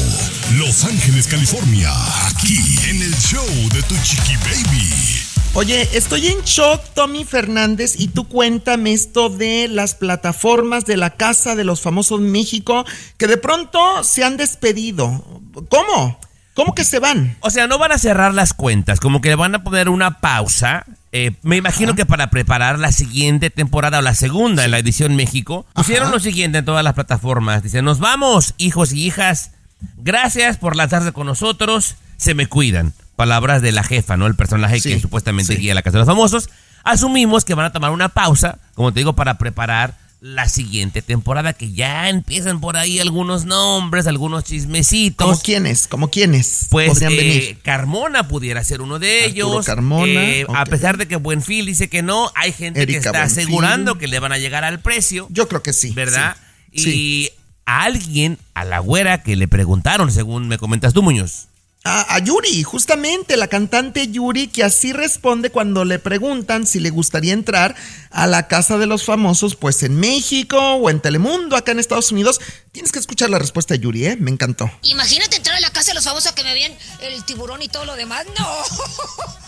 [0.57, 1.91] Los Ángeles, California,
[2.27, 2.57] aquí
[2.89, 5.24] en el show de tu chiqui baby.
[5.57, 11.11] Oye, estoy en shock, Tommy Fernández, y tú cuéntame esto de las plataformas de la
[11.11, 12.85] Casa de los Famosos México,
[13.17, 15.23] que de pronto se han despedido.
[15.69, 16.19] ¿Cómo?
[16.55, 17.37] ¿Cómo que se van?
[17.39, 20.19] O sea, no van a cerrar las cuentas, como que le van a poner una
[20.19, 20.83] pausa.
[21.13, 25.15] Eh, me imagino que para preparar la siguiente temporada o la segunda en la edición
[25.15, 27.63] México, pusieron lo siguiente en todas las plataformas.
[27.63, 29.51] Dice, nos vamos, hijos y hijas.
[29.95, 31.95] Gracias por lanzarse con nosotros.
[32.17, 32.93] Se me cuidan.
[33.15, 34.27] Palabras de la jefa, ¿no?
[34.27, 35.59] El personaje Sí, que supuestamente sí.
[35.61, 36.49] guía la Casa de los Famosos.
[36.83, 41.53] Asumimos que van a tomar una pausa, como te digo, para preparar la siguiente temporada,
[41.53, 45.27] que ya empiezan por ahí algunos nombres, algunos chismecitos.
[45.27, 45.87] ¿Cómo quiénes?
[45.87, 47.57] ¿Cómo quiénes Pues podrían eh, venir?
[47.61, 49.65] Carmona pudiera ser uno de Arturo ellos.
[49.65, 53.11] Carmona, Eh, A pesar de que Buenfil dice que no, hay gente Erika que está
[53.19, 53.39] Buenfil.
[53.43, 55.91] asegurando que le van a llegar al precio, Yo creo que sí.
[55.91, 56.37] ¿verdad?
[56.73, 57.29] sí, Y
[57.67, 61.47] a alguien, a la güera que le preguntaron, según me comentas tú, Muñoz.
[61.87, 66.89] A, a Yuri, justamente la cantante Yuri, que así responde cuando le preguntan si le
[66.89, 67.75] gustaría entrar
[68.09, 72.11] a la casa de los famosos, pues en México o en Telemundo, acá en Estados
[72.11, 72.41] Unidos.
[72.71, 74.17] Tienes que escuchar la respuesta de Yuri, ¿eh?
[74.19, 74.71] Me encantó.
[74.81, 77.85] Imagínate entrar a la casa de los famosos que me vean el tiburón y todo
[77.85, 78.25] lo demás.
[78.37, 78.45] No.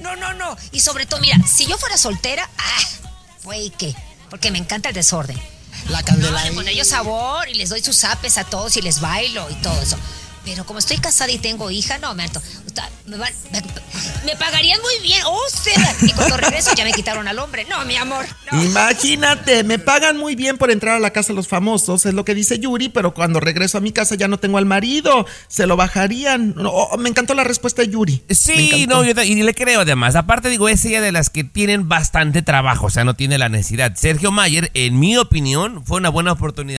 [0.00, 0.56] No, no, no, no.
[0.72, 2.80] Y sobre todo, mira, si yo fuera soltera, ah,
[3.44, 3.94] güey, ¿qué?
[4.28, 5.38] Porque me encanta el desorden.
[5.88, 6.44] La No, candela.
[6.44, 9.54] le pondré yo sabor y les doy sus apes a todos y les bailo y
[9.62, 9.96] todo eso.
[10.44, 12.38] Pero como estoy casada y tengo hija, no, me harto.
[12.40, 13.62] O sea, me van- me-
[14.24, 15.20] Me pagarían muy bien.
[15.26, 15.94] Oh, sea.
[16.02, 17.66] Y cuando regreso ya me quitaron al hombre.
[17.68, 18.24] No, mi amor.
[18.50, 18.62] no.
[18.64, 22.24] Imagínate, me pagan muy bien por entrar a la casa de los famosos, es lo
[22.24, 25.66] que dice Yuri, pero cuando regreso a mi casa ya no tengo al marido, se
[25.66, 26.54] lo bajarían.
[26.56, 28.24] No, oh, me encantó la respuesta de Yuri.
[28.30, 30.16] Sí, no, yo te- y le creo además.
[30.16, 33.48] Aparte, digo, es ella de las que tienen bastante trabajo, o sea, no tiene la
[33.48, 33.94] necesidad.
[33.96, 36.78] Sergio Mayer, en mi opinión, fue una buena oportunidad.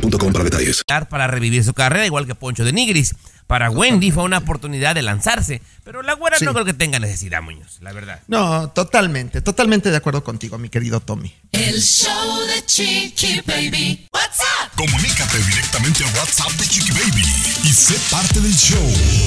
[0.00, 0.82] para detalles.
[1.08, 3.14] para revivir su carrera, igual que Poncho de Nigris.
[3.46, 6.44] Para Wendy fue una oportunidad de lanzarse, pero la güera Sí.
[6.44, 8.20] no creo que tenga necesidad, Muñoz, la verdad.
[8.28, 11.34] No, totalmente, totalmente de acuerdo contigo, mi querido Tommy.
[11.52, 14.06] El show de Chiqui Baby.
[14.12, 14.57] What's up?
[14.78, 17.24] Comunícate directamente al WhatsApp de Chiqui Baby
[17.64, 18.80] y sé parte del show.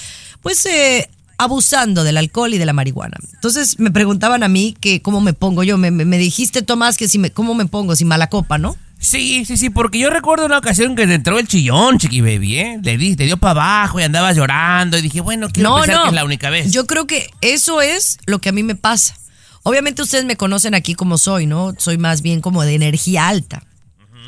[0.42, 3.18] pues eh, abusando del alcohol y de la marihuana.
[3.34, 5.78] Entonces me preguntaban a mí que cómo me pongo yo.
[5.78, 8.76] Me, dijiste, Tomás, que si me, cómo me pongo, si mala copa, ¿no?
[9.00, 12.58] Sí, sí, sí, porque yo recuerdo una ocasión que te entró el chillón, Chiqui Baby,
[12.58, 12.80] ¿eh?
[12.84, 16.08] Le di, te dio para abajo y andabas llorando y dije, bueno, quiero pensar que
[16.10, 16.72] es la única vez.
[16.72, 19.16] Yo creo que eso es lo que a mí me pasa.
[19.64, 21.74] Obviamente ustedes me conocen aquí como soy, ¿no?
[21.78, 23.64] Soy más bien como de energía alta.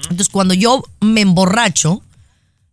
[0.03, 2.01] Entonces cuando yo me emborracho,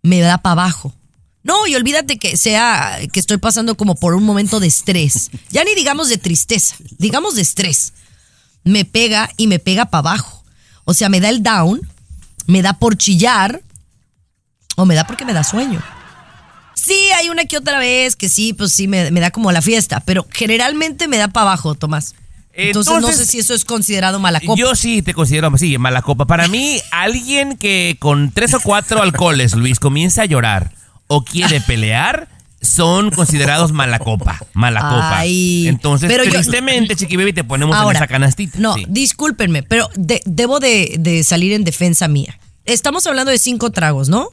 [0.02, 0.94] me da para abajo.
[1.42, 5.30] No, y olvídate que sea que estoy pasando como por un momento de estrés.
[5.50, 7.92] Ya ni digamos de tristeza, digamos de estrés.
[8.64, 10.37] Me pega y me pega para abajo.
[10.90, 11.82] O sea, me da el down,
[12.46, 13.60] me da por chillar
[14.74, 15.82] o me da porque me da sueño.
[16.72, 19.60] Sí, hay una que otra vez que sí, pues sí, me, me da como la
[19.60, 22.14] fiesta, pero generalmente me da para abajo, Tomás.
[22.54, 24.58] Entonces, no Entonces, sé si eso es considerado mala copa.
[24.58, 26.24] Yo sí te considero, sí, mala copa.
[26.24, 30.72] Para mí, alguien que con tres o cuatro alcoholes, Luis, comienza a llorar
[31.06, 32.28] o quiere pelear,
[32.60, 34.40] son considerados mala copa.
[34.52, 35.18] Mala copa.
[35.20, 38.58] Ay, Entonces, pero yo- tristemente, Chiqui Baby, te ponemos en Ahora, esa canastita.
[38.58, 38.84] No, Sí.
[38.88, 42.38] discúlpenme, pero de- debo de, de salir en defensa mía.
[42.64, 44.28] Estamos hablando de cinco tragos, ¿no?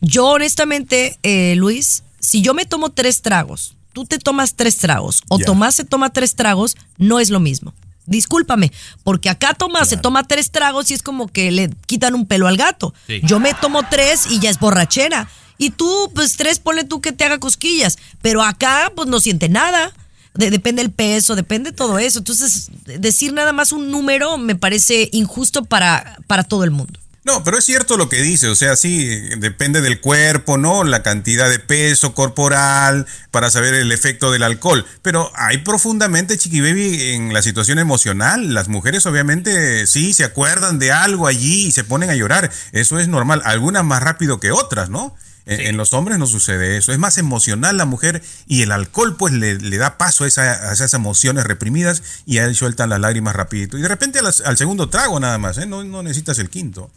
[0.00, 5.22] Yo honestamente, eh, Luis, si yo me tomo tres tragos, tú te tomas tres tragos
[5.28, 5.38] o.
[5.38, 7.74] Tomás se toma tres tragos, no es lo mismo.
[8.06, 8.70] Discúlpame,
[9.02, 12.46] porque acá Tomás se toma tres tragos y es como que le quitan un pelo
[12.46, 12.92] al gato.
[13.06, 13.20] Sí.
[13.24, 15.26] Yo me tomo tres y ya es borrachera.
[15.58, 17.98] Y tú, pues tres, ponle tú que te haga cosquillas.
[18.22, 19.92] Pero acá, pues no siente nada.
[20.34, 22.18] De- depende el peso, depende todo eso.
[22.18, 26.98] Entonces, decir nada más un número me parece injusto para, para todo el mundo.
[27.26, 29.06] No, pero es cierto lo que dice, o sea, sí,
[29.38, 30.84] depende del cuerpo, ¿no?
[30.84, 34.84] La cantidad de peso corporal para saber el efecto del alcohol.
[35.00, 38.52] Pero hay profundamente, Chiqui Baby, en la situación emocional.
[38.52, 42.50] Las mujeres obviamente sí se acuerdan de algo allí y se ponen a llorar.
[42.72, 45.16] Eso es normal, algunas más rápido que otras, ¿no?
[45.46, 46.92] En, en los hombres no sucede eso.
[46.92, 50.70] Es más emocional la mujer y el alcohol pues le, le da paso a, esa-
[50.70, 53.76] a esas emociones reprimidas y a él sueltan las lágrimas rapidito.
[53.78, 55.66] Y de repente las- al segundo trago nada más, ¿eh?
[55.66, 56.90] No, no necesitas el quinto.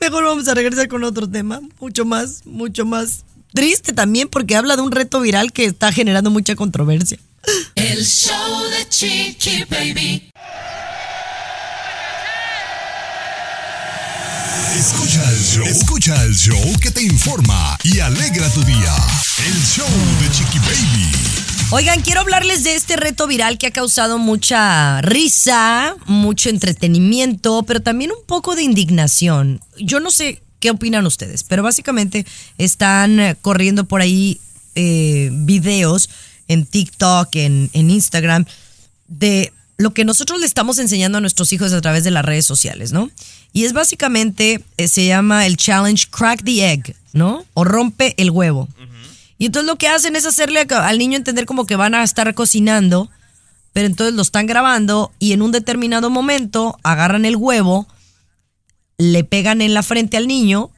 [0.00, 4.76] Mejor vamos a regresar con otro tema, mucho más, mucho más triste también, porque habla
[4.76, 7.18] de un reto viral que está generando mucha controversia.
[7.74, 10.30] El show de Chiqui Baby.
[14.76, 15.64] Escucha el show.
[15.64, 18.94] Escucha el show que te informa y alegra tu día.
[19.46, 19.88] El show
[20.20, 21.10] de Chiqui Baby.
[21.70, 27.80] Oigan, quiero hablarles de este reto viral que ha causado mucha risa, mucho entretenimiento, pero
[27.80, 29.60] también un poco de indignación.
[29.78, 32.26] Yo no sé qué opinan ustedes, pero básicamente
[32.58, 34.40] están corriendo por ahí
[34.74, 36.10] eh, videos
[36.48, 38.44] en TikTok, en Instagram,
[39.08, 42.46] de lo que nosotros le estamos enseñando a nuestros hijos a través de las redes
[42.46, 43.10] sociales, ¿no?
[43.52, 47.44] Y es básicamente, eh, se llama el challenge Crack the Egg, ¿no?
[47.54, 48.68] O rompe el huevo.
[49.38, 52.32] Y entonces lo que hacen es hacerle al niño entender como que van a estar
[52.34, 53.10] cocinando,
[53.72, 57.88] pero entonces lo están grabando y en un determinado momento agarran el huevo,
[58.98, 60.70] le pegan en la frente al niño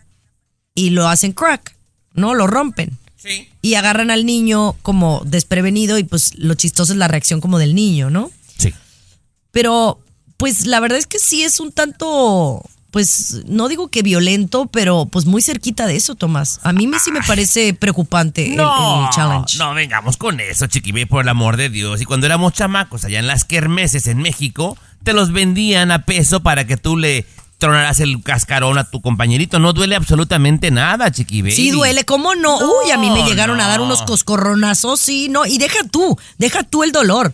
[0.75, 1.77] y lo hacen crack,
[2.15, 2.35] ¿no?
[2.35, 2.99] Lo rompen.
[3.63, 7.75] y agarran al niño como desprevenido y pues lo chistoso es la reacción como del
[7.75, 8.31] niño, ¿no?
[8.59, 8.75] Sí.
[9.51, 9.99] Pero
[10.45, 15.07] pues la verdad es que sí es un tanto, pues no digo que violento, pero
[15.07, 16.61] pues muy cerquita de eso, Tomás.
[16.65, 19.57] A mí me sí me parece preocupante el- No, el, challenge.
[19.57, 22.03] no vengamos con eso, chiquibé, por el amor de Dios.
[22.03, 26.43] Y cuando éramos chamacos allá en las kermeses en México, te los vendían a peso
[26.43, 27.25] para que tú le
[27.57, 29.59] tronaras el cascarón a tu compañerito.
[29.59, 31.53] No duele absolutamente nada, chiquibé.
[31.53, 32.59] Sí duele, ¿cómo no?
[32.59, 33.87] Uy, a mí me llegaron a dar no.
[33.87, 35.47] unos coscorronazos, sí, no.
[35.47, 37.33] Y deja tú, deja tú el dolor.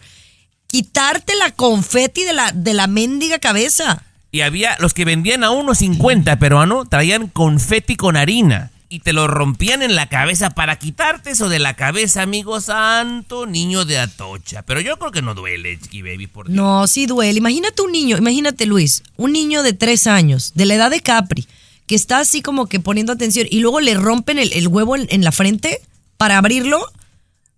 [0.71, 4.05] Quitarte la confeti de la, de la mendiga cabeza.
[4.31, 8.71] Y había los que vendían a unos 50 peruano, traían confeti con harina.
[8.89, 13.47] Y te lo rompían en la cabeza para quitarte eso de la cabeza, amigo santo,
[13.47, 14.63] niño de Atocha.
[14.63, 16.57] Pero yo creo que no duele, chiqui baby, por Dios.
[16.57, 17.39] No, sí duele.
[17.39, 21.47] Imagínate un niño, imagínate Luis, un niño de tres años, de la edad de Capri,
[21.87, 25.07] que está así como que poniendo atención y luego le rompen el, el huevo en,
[25.11, 25.81] en la frente
[26.17, 26.85] para abrirlo.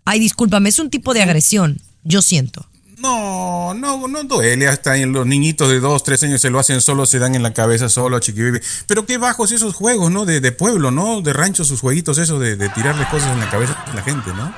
[0.04, 2.66] Ay, discúlpame, es un tipo de agresión, yo siento.
[3.02, 4.68] No, no, no duele.
[4.68, 7.42] Hasta en los niñitos de dos, tres años se lo hacen solo, se dan en
[7.42, 8.60] la cabeza solo, chiquibibi.
[8.86, 10.24] Pero qué bajos esos juegos, ¿no?
[10.24, 11.20] De, de pueblo, ¿no?
[11.20, 14.32] De rancho, sus jueguitos, eso de, de tirarle cosas en la cabeza a la gente,
[14.32, 14.54] ¿no?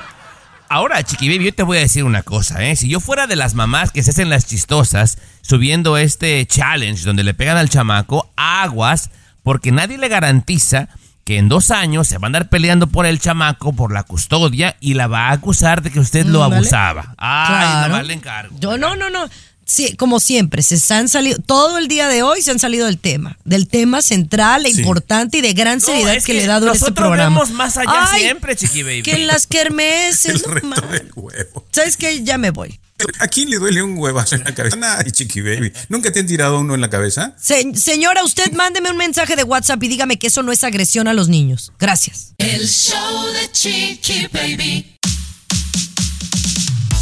[0.69, 2.75] Ahora, Chiqui Baby, yo te voy a decir una cosa, ¿eh?
[2.75, 7.23] Si yo fuera de las mamás que se hacen las chistosas subiendo este challenge donde
[7.23, 9.09] le pegan al chamaco, aguas,
[9.41, 10.89] porque nadie le garantiza
[11.25, 14.77] que en dos años se va a andar peleando por el chamaco, por la custodia,
[14.79, 16.55] y la va a acusar de que usted lo Mm, ¿vale?
[16.55, 17.15] abusaba.
[17.17, 18.03] Ay, Claro.
[18.03, 18.55] le encargo.
[18.59, 19.27] Yo no, no, no.
[19.67, 22.99] Sí, como siempre, se han salido, todo el día de hoy se han salido del
[22.99, 24.79] tema, del tema central e Sí.
[24.81, 27.39] importante y de gran No, seriedad es que, le da a este nosotros programa.
[27.39, 29.01] vemos más allá Ay, siempre, Chiqui Baby.
[29.01, 30.35] Que en las kermeses.
[30.35, 31.65] El reto del huevo.
[31.71, 32.23] ¿Sabes qué?
[32.23, 32.79] Ya me voy.
[33.19, 34.77] ¿A quién le duele un huevazo en la cabeza?
[34.99, 35.71] Ay, chiqui baby.
[35.89, 37.33] ¿Nunca te han tirado uno en la cabeza?
[37.37, 41.07] Se- señora, usted mándeme un mensaje de WhatsApp y dígame que eso no es agresión
[41.09, 41.73] a los niños.
[41.77, 42.33] Gracias.
[42.37, 44.97] El show de Chiqui Baby.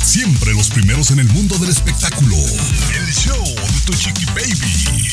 [0.04, 2.36] Siempre los primeros en el mundo del espectáculo.
[2.38, 5.10] El show de tu chiqui baby.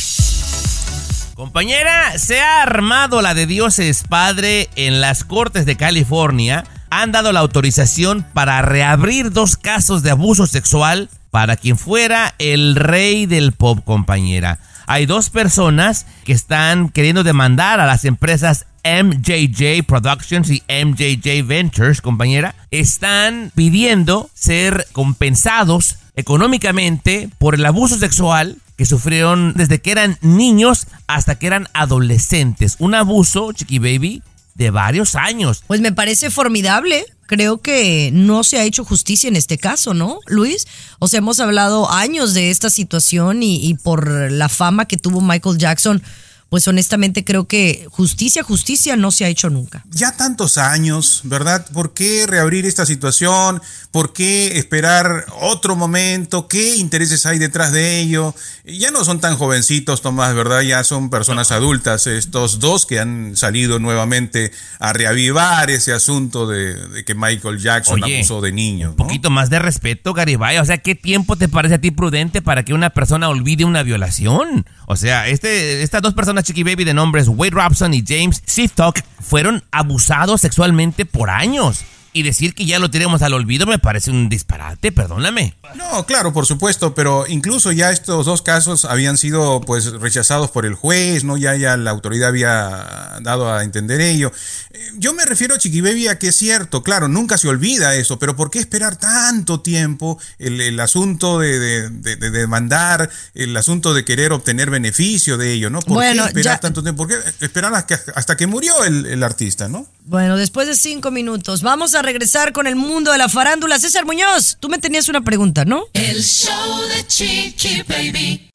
[1.34, 6.64] Compañera, se ha armado la de Dios es Padre en las Cortes de California.
[6.90, 12.74] Han dado la autorización para reabrir dos casos de abuso sexual para quien fuera el
[12.74, 14.58] rey del pop, compañera.
[14.86, 22.00] Hay dos personas que están queriendo demandar a las empresas MJJ Productions y MJJ Ventures,
[22.00, 22.56] compañera.
[22.72, 30.86] Están pidiendo ser compensados económicamente por el abuso sexual que sufrieron desde que eran niños
[31.06, 32.76] hasta que eran adolescentes.
[32.78, 34.22] Un abuso, chiqui baby,
[34.60, 35.64] de varios años.
[35.66, 37.06] Pues me parece formidable.
[37.26, 40.66] Creo que no se ha hecho justicia en este caso, ¿no, Luis?
[40.98, 45.22] O sea, hemos hablado años de esta situación y, y por la fama que tuvo
[45.22, 46.02] Michael Jackson,
[46.50, 49.84] pues honestamente creo que justicia, justicia no se ha hecho nunca.
[49.88, 51.64] Ya tantos años, ¿verdad?
[51.72, 53.62] ¿Por qué reabrir esta situación?
[53.92, 56.48] ¿Por qué esperar otro momento?
[56.48, 58.34] ¿Qué intereses hay detrás de ello?
[58.64, 60.62] Ya no son tan jovencitos, Tomás, ¿verdad?
[60.62, 66.74] Ya son personas adultas, estos dos que han salido nuevamente a reavivar ese asunto de,
[66.88, 68.90] de que Michael Jackson Oye, abusó de niños.
[68.90, 70.58] Un poquito más de respeto, Garibay.
[70.58, 73.84] O sea, ¿qué tiempo te parece a ti prudente para que una persona olvide una
[73.84, 74.66] violación?
[74.86, 79.00] O sea, este, estas dos personas, Chiqui Baby, de nombres Wade Robson y James Siftok,
[79.20, 81.84] fueron abusados sexualmente por años.
[82.12, 85.54] Y decir que ya lo tiremos al olvido me parece un disparate, perdóname.
[85.76, 90.66] No, claro, por supuesto, pero incluso ya estos dos casos habían sido pues rechazados por
[90.66, 91.36] el juez, ¿no?
[91.36, 94.32] Ya, ya la autoridad había dado a entender ello.
[94.72, 98.18] Eh, Yo me refiero, Chiqui Baby, a que es cierto, claro, nunca se olvida eso,
[98.18, 103.56] pero ¿por qué esperar tanto tiempo el, el asunto de, de- de- de demandar, el
[103.56, 105.78] asunto de querer obtener beneficio de ello, ¿no?
[105.80, 107.06] ¿Por Bueno, qué esperar ya- tanto tiempo?
[107.06, 109.86] ¿Por qué esperar hasta que, hasta que murió el, el artista, ¿no?
[110.04, 113.78] Bueno, después de cinco minutos, vamos a regresar con el mundo de la farándula.
[113.78, 115.84] César Muñoz, tú me tenías una pregunta, ¿no?
[115.92, 118.50] El show de Chiqui Baby.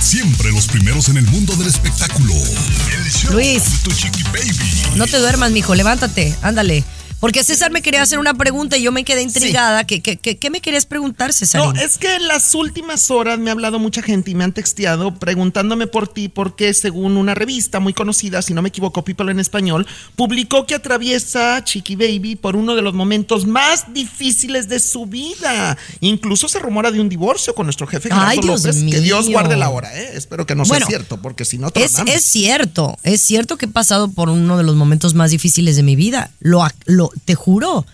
[0.00, 2.34] Siempre los primeros en el mundo del espectáculo.
[2.34, 3.62] El show Luis.
[3.64, 4.96] de tu chiqui baby.
[4.96, 6.84] No te duermas, mijo, levántate, ándale.
[7.22, 9.84] Porque César me quería hacer una pregunta y yo me quedé intrigada.
[9.84, 11.60] ¿Qué, qué, qué- qué me querías preguntar, César?
[11.62, 14.50] No, es que en las últimas horas me ha hablado mucha gente y me han
[14.52, 19.30] texteado preguntándome por ti porque según una revista muy conocida, si no me equivoco, People
[19.30, 24.80] en español, publicó que atraviesa Chiqui Baby por uno de los momentos más difíciles de
[24.80, 25.78] su vida.
[26.00, 28.82] Incluso se rumora de un divorcio con nuestro jefe Gerardo Ay, Dios López.
[28.90, 29.34] Que Dios mío.
[29.38, 30.10] guarde la hora, ¿eh?
[30.14, 33.66] Espero que no Bueno, sea cierto, porque si no Es, es cierto, es cierto que
[33.66, 36.32] he pasado por uno de los momentos más difíciles de mi vida.
[36.40, 37.86] Lo, lo te juro.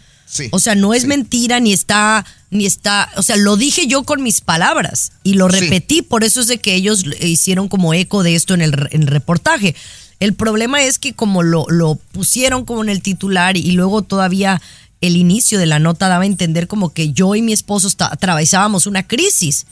[0.52, 4.22] O sea, no es mentira ni está ni está, o sea, lo dije yo con
[4.22, 5.58] mis palabras y lo Sí.
[5.60, 8.88] repetí, por eso es de que ellos hicieron como eco de esto en el, re-
[8.92, 9.74] en el reportaje.
[10.20, 14.60] El problema es que como lo, lo pusieron como en el titular y luego todavía
[15.00, 18.12] el inicio de la nota daba a entender como que yo y mi esposo está-
[18.12, 19.66] atravesábamos una crisis.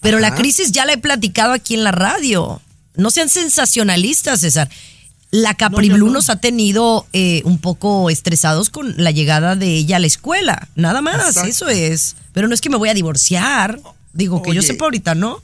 [0.00, 2.60] Pero la crisis ya la he platicado aquí en la radio.
[2.96, 4.68] No sean sensacionalistas, César.
[5.34, 6.12] La Capri No, yo Blue no.
[6.12, 10.68] nos ha tenido eh, un poco estresados con la llegada de ella a la escuela.
[10.76, 11.48] Nada más, Exacto.
[11.48, 12.14] eso es.
[12.32, 13.80] Pero no es que me voy a divorciar.
[14.12, 15.42] Digo, que yo sepa ahorita, ¿no?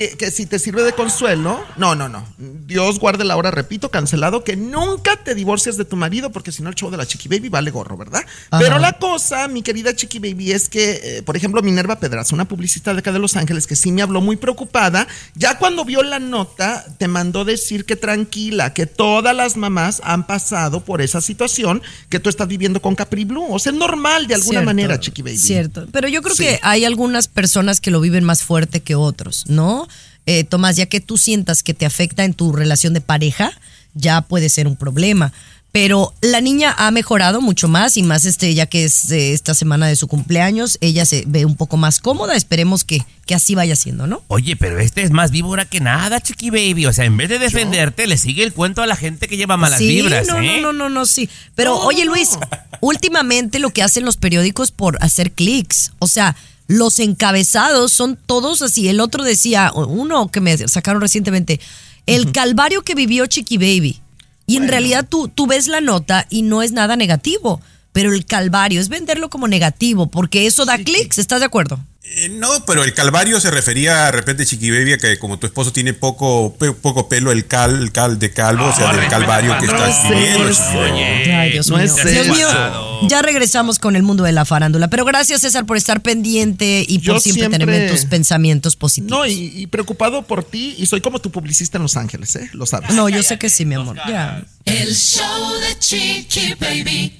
[0.00, 2.26] Que, que si te sirve de consuelo, no, no, no.
[2.38, 6.62] Dios guarde la hora, repito, cancelado, que nunca te divorcies de tu marido, porque si
[6.62, 8.24] no el show de la Chiqui Baby vale gorro, ¿verdad?
[8.50, 8.62] Ajá.
[8.62, 12.46] Pero la cosa, mi querida Chiqui Baby, es que, eh, por ejemplo, Minerva Pedraza, una
[12.48, 16.02] publicista de acá de Los Ángeles, que sí me habló muy preocupada, ya cuando vio
[16.02, 21.20] la nota, te mandó decir que tranquila, que todas las mamás han pasado por esa
[21.20, 23.48] situación que tú estás viviendo con Capri Blue.
[23.52, 25.36] O sea, es normal de alguna Cierto, manera, Chiqui Baby.
[25.36, 25.86] Cierto.
[25.92, 26.44] Pero yo creo Sí.
[26.44, 29.89] que hay algunas personas que lo viven más fuerte que otros, ¿no?
[30.30, 33.50] Eh, Tomás, ya que tú sientas que te afecta en tu relación de pareja,
[33.94, 35.32] ya puede ser un problema.
[35.72, 39.54] Pero la niña ha mejorado mucho más y más este, ya que es eh, esta
[39.54, 42.36] semana de su cumpleaños, ella se ve un poco más cómoda.
[42.36, 44.22] Esperemos que, que así vaya siendo, ¿no?
[44.28, 46.86] Oye, pero este es más víbora que nada, Chiqui Baby.
[46.86, 49.56] O sea, en vez de defenderte, le sigue el cuento a la gente que lleva
[49.56, 50.60] malas sí, vibras, no, ¿eh?
[50.60, 51.28] no, no, no, no, sí.
[51.56, 52.48] Pero No, oye, Luis, no.
[52.80, 56.36] últimamente lo que hacen los periódicos por hacer clics, o sea,
[56.70, 58.88] los encabezados son todos así.
[58.88, 61.58] El otro decía, uno que me sacaron recientemente,
[62.06, 64.00] el calvario que vivió Chiqui Baby.
[64.46, 67.60] Y en realidad tú, tú ves la nota y no es nada negativo,
[67.92, 71.80] pero el calvario es venderlo como negativo, porque eso da clics, ¿estás de acuerdo?
[72.12, 75.46] Eh, no, pero el calvario se refería de repente, Chiqui Baby, a que como tu
[75.46, 79.06] esposo tiene poco, pe- poco pelo, el cal, el cal de calvo, o sea, del
[79.08, 81.38] calvario que estás es viviendo.
[81.38, 81.86] Ay, Dios no mío.
[81.86, 82.34] es Dios eso.
[82.34, 84.88] mío, ya regresamos con el mundo de la farándula.
[84.88, 89.10] Pero gracias, César, por estar pendiente y por siempre, siempre- tenerme tus pensamientos positivos.
[89.16, 92.50] No, y, y preocupado por ti, y soy como tu publicista en Los Ángeles, ¿eh?
[92.54, 92.90] Lo sabes.
[92.90, 93.96] No, yo sé que sí, mi amor.
[94.08, 94.42] Ya.
[94.64, 97.19] El show de Chiqui Baby.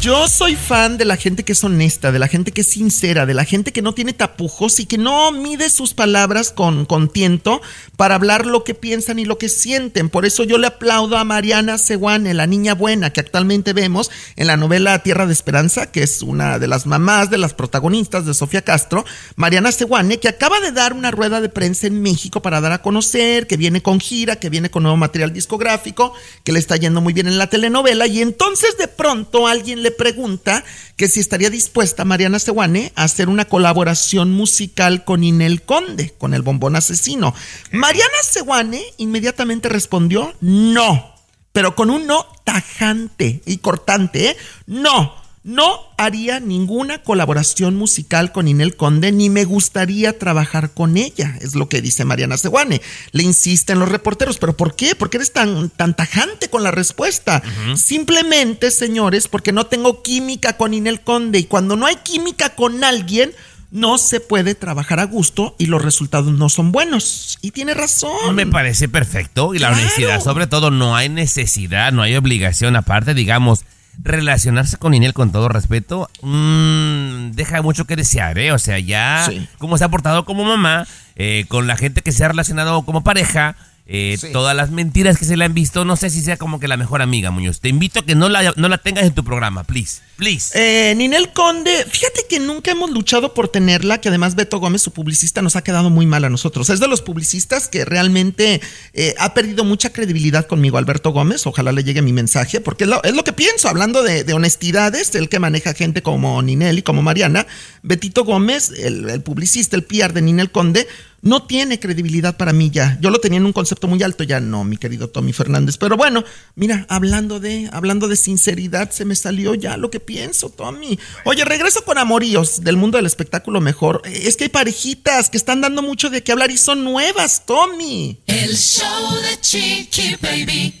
[0.00, 3.26] Yo soy fan de la gente que es honesta, de la gente que es sincera,
[3.26, 7.08] de la gente que no tiene tapujos y que no mide sus palabras con, con
[7.08, 7.60] tiento
[7.96, 10.08] para hablar lo que piensan y lo que sienten.
[10.08, 14.46] Por eso yo le aplaudo a Mariana Seguane, la niña buena que actualmente vemos en
[14.46, 18.34] la novela Tierra de Esperanza, que es una de las mamás de las protagonistas de
[18.34, 19.04] Sofía Castro.
[19.34, 22.82] Mariana Seguane, que acaba de dar una rueda de prensa en México para dar a
[22.82, 26.12] conocer que viene con gira, que viene con nuevo material discográfico,
[26.44, 28.06] que le está yendo muy bien en la telenovela.
[28.06, 30.64] Y entonces de pronto alguien le pregunta
[30.96, 36.34] que si estaría dispuesta Mariana Seguane a hacer una colaboración musical con Inel Conde, con
[36.34, 37.34] el bombón asesino.
[37.72, 41.14] Mariana Seguane inmediatamente respondió no,
[41.52, 44.36] pero con un no tajante y cortante, ¿eh?
[44.66, 45.17] No.
[45.44, 51.54] No haría ninguna colaboración musical con Inel Conde ni me gustaría trabajar con ella, es
[51.54, 52.82] lo que dice Mariana Seguane.
[53.12, 54.94] Le insisten los reporteros, pero ¿por qué?
[54.94, 57.42] ¿Por qué eres tan, tan tajante con la respuesta?
[57.76, 62.82] Simplemente, señores, porque no tengo química con Inel Conde y cuando no hay química con
[62.82, 63.32] alguien,
[63.70, 67.38] no se puede trabajar a gusto y los resultados no son buenos.
[67.42, 68.34] Y tiene razón.
[68.34, 69.54] Me parece perfecto.
[69.54, 72.76] Y la honestidad, sobre todo, no hay necesidad, no hay obligación.
[72.76, 73.64] Aparte, digamos,
[74.00, 78.52] relacionarse con Inel con todo respeto, mm, deja mucho que desear, ¿eh?
[78.52, 79.48] O sea, ya, Sí.
[79.58, 80.86] como se ha portado como mamá,
[81.16, 83.56] eh, con la gente que se ha relacionado como pareja,
[83.90, 84.28] eh, Sí.
[84.32, 86.76] todas las mentiras que se le han visto, no sé si sea como que la
[86.76, 87.60] mejor amiga, Muñoz.
[87.60, 90.50] Te invito a que no la, no la tengas en tu programa, please, please.
[90.54, 94.92] Eh, Ninel Conde, fíjate que nunca hemos luchado por tenerla, que además Beto Gómez, su
[94.92, 96.68] publicista, nos ha quedado muy mal a nosotros.
[96.68, 98.60] Es de los publicistas que realmente
[98.92, 101.46] eh, ha perdido mucha credibilidad conmigo, Alberto Gómez.
[101.46, 104.32] Ojalá le llegue mi mensaje, porque es lo, es lo que pienso, hablando de, de
[104.34, 107.46] honestidades, el que maneja gente como Ninel y como Mariana.
[107.82, 110.86] Betito Gómez, el, el publicista, el PR de Ninel Conde,
[111.22, 112.98] no tiene credibilidad para mí ya.
[113.00, 115.76] Yo lo tenía en un concepto muy alto, ya no, mi querido Tommy Fernández.
[115.76, 120.50] Pero bueno, mira, hablando de, hablando de sinceridad, se me salió ya lo que pienso,
[120.50, 120.98] Tommy.
[121.24, 124.02] Oye, regreso con amoríos del mundo del espectáculo mejor.
[124.04, 128.18] Es que hay parejitas que están dando mucho de qué hablar y son nuevas, Tommy.
[128.26, 130.80] El show de Chiqui Baby.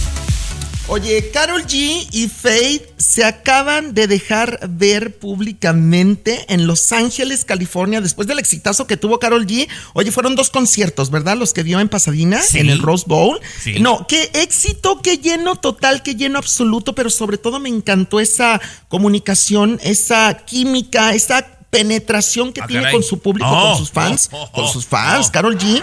[0.93, 8.01] Oye, Carol G y Faith se acaban de dejar ver públicamente en Los Ángeles, California,
[8.01, 9.69] después del exitazo que tuvo Carol G.
[9.93, 11.37] Oye, fueron dos conciertos, ¿verdad?
[11.37, 12.59] Los que dio en Pasadena, Sí.
[12.59, 13.39] en el Rose Bowl.
[13.63, 13.79] Sí.
[13.79, 18.59] No, qué éxito, qué lleno total, qué lleno absoluto, pero sobre todo me encantó esa
[18.89, 22.95] comunicación, esa química, esa penetración que Ah, tiene caray.
[22.95, 25.31] con su público, Oh, con sus fans, oh, oh, con oh, sus fans, oh.
[25.31, 25.81] Carol G.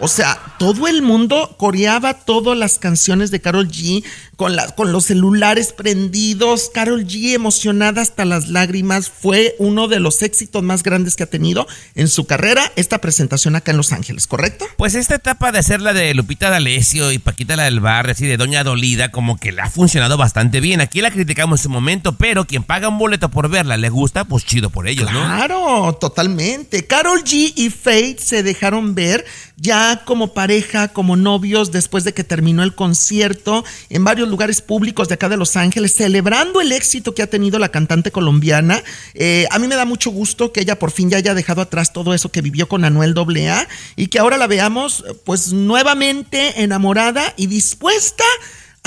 [0.00, 4.04] O sea, todo el mundo coreaba todas las canciones de Carol G
[4.36, 6.70] con, la- con los celulares prendidos.
[6.72, 9.10] Carol G emocionada hasta las lágrimas.
[9.10, 13.56] Fue uno de los éxitos más grandes que ha tenido en su carrera esta presentación
[13.56, 14.66] acá en Los Ángeles, ¿correcto?
[14.76, 18.26] Pues esta etapa de hacer la de Lupita D'Alessio y Paquita la del Barrio, así
[18.26, 20.80] de Doña Dolida, como que le ha funcionado bastante bien.
[20.80, 24.24] Aquí la criticamos en su momento, pero quien paga un boleto por verla le gusta,
[24.24, 25.24] pues chido por ellos, ¿no?
[25.24, 26.86] Claro, totalmente.
[26.86, 29.24] Carol G y Faith se dejaron ver
[29.60, 35.08] ya como pareja, como novios, después de que terminó el concierto en varios lugares públicos
[35.08, 38.82] de acá de Los Ángeles, celebrando el éxito que ha tenido la cantante colombiana.
[39.14, 41.92] Eh, a mí me da mucho gusto que ella por fin ya haya dejado atrás
[41.92, 47.34] todo eso que vivió con Anuel AA y que ahora la veamos pues nuevamente enamorada
[47.36, 48.24] y dispuesta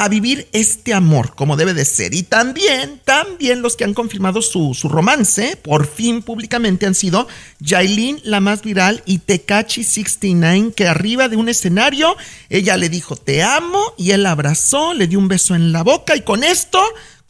[0.09, 2.13] vivir este amor como debe de ser.
[2.13, 7.27] Y también, también los que han confirmado su, su romance, por fin públicamente han sido
[7.59, 12.15] Yailin, la más viral, y Tekachi 69, que arriba de un escenario,
[12.49, 15.83] ella le dijo te amo, y él la abrazó, le dio un beso en la
[15.83, 16.81] boca, y con esto,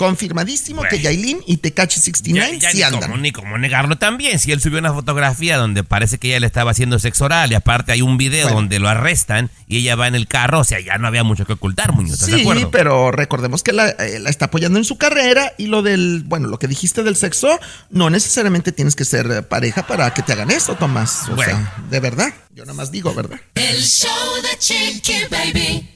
[0.01, 3.01] confirmadísimo que Yailin y Tekachi 69 Ya, ya sí ni, andan.
[3.01, 4.39] cómo, ni cómo negarlo también.
[4.39, 7.55] Si él subió una fotografía donde parece que ella le estaba haciendo sexo oral y
[7.55, 8.55] aparte hay un video Bueno.
[8.61, 11.45] donde lo arrestan y ella va en el carro, o sea, ya no había mucho
[11.45, 12.71] que ocultar, Muñoz, ¿estás de Sí, acuerdo?
[12.71, 16.47] pero recordemos que la, eh, la está apoyando en su carrera y lo del, bueno,
[16.47, 17.59] lo que dijiste del sexo,
[17.91, 21.29] no necesariamente tienes que ser eh, pareja para que te hagan eso, Tomás.
[21.29, 21.51] O Bueno.
[21.57, 22.33] sea, de verdad.
[22.55, 23.39] Yo nada más digo, ¿verdad?
[23.55, 24.09] El show
[24.41, 25.89] de Chiqui Baby.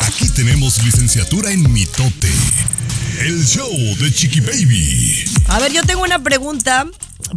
[0.00, 2.30] Aquí tenemos licenciatura en mitote.
[3.20, 5.24] El show de Chiqui Baby.
[5.48, 6.86] A ver, yo tengo una pregunta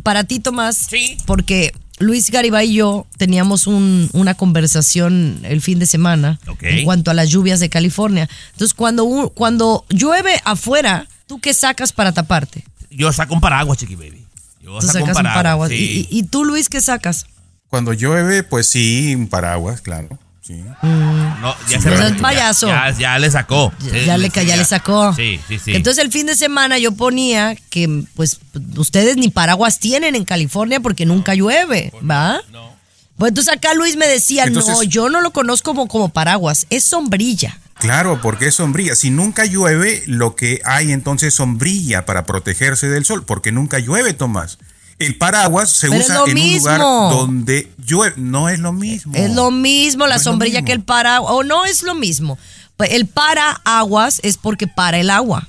[0.04, 0.88] para ti, Tomás.
[0.90, 1.18] Sí.
[1.26, 7.12] Porque Luis Garibay y yo teníamos un- una conversación el fin de semana en cuanto
[7.12, 8.30] a las lluvias de California.
[8.54, 12.64] Entonces, cuando, un- cuando llueve afuera, ¿tú qué sacas para taparte?
[12.90, 14.24] Yo saco un paraguas, Chiqui Baby.
[14.62, 15.70] Yo Tú saco sacas un paraguas.
[15.70, 15.76] sí.
[16.10, 17.26] ¿Y, y- y tú, Luis, qué sacas?
[17.70, 20.10] Cuando llueve, pues sí, un paraguas, claro.
[20.50, 20.64] Sí.
[20.82, 22.66] No, ya Sí, se es payaso.
[22.66, 23.72] Ya, ya le sacó.
[23.82, 25.14] Ya, Sí, ya le, sí, ya le sacó.
[25.14, 25.76] Sí, sí, sí.
[25.76, 28.40] Entonces el fin de semana yo ponía que pues
[28.76, 32.42] ustedes ni paraguas tienen en California porque nunca llueve, ¿va?
[32.52, 32.74] No.
[33.16, 36.84] Pues entonces acá Luis me decía, no, yo no lo conozco como, como paraguas, es
[36.84, 37.60] sombrilla.
[37.76, 38.96] Claro, porque es sombrilla.
[38.96, 43.78] Si nunca llueve, lo que hay entonces es sombrilla para protegerse del sol, porque nunca
[43.78, 44.58] llueve, Tomás.
[45.00, 48.14] El paraguas se Pero usa en un lugar donde llueve.
[48.18, 49.14] No es lo mismo.
[49.16, 50.66] Es lo mismo la No sombrilla mismo.
[50.68, 52.38] que el paraguas, o no es lo mismo.
[52.78, 55.48] Pues el paraguas es porque para el agua,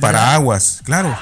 [0.00, 1.16] Paraguas, claro.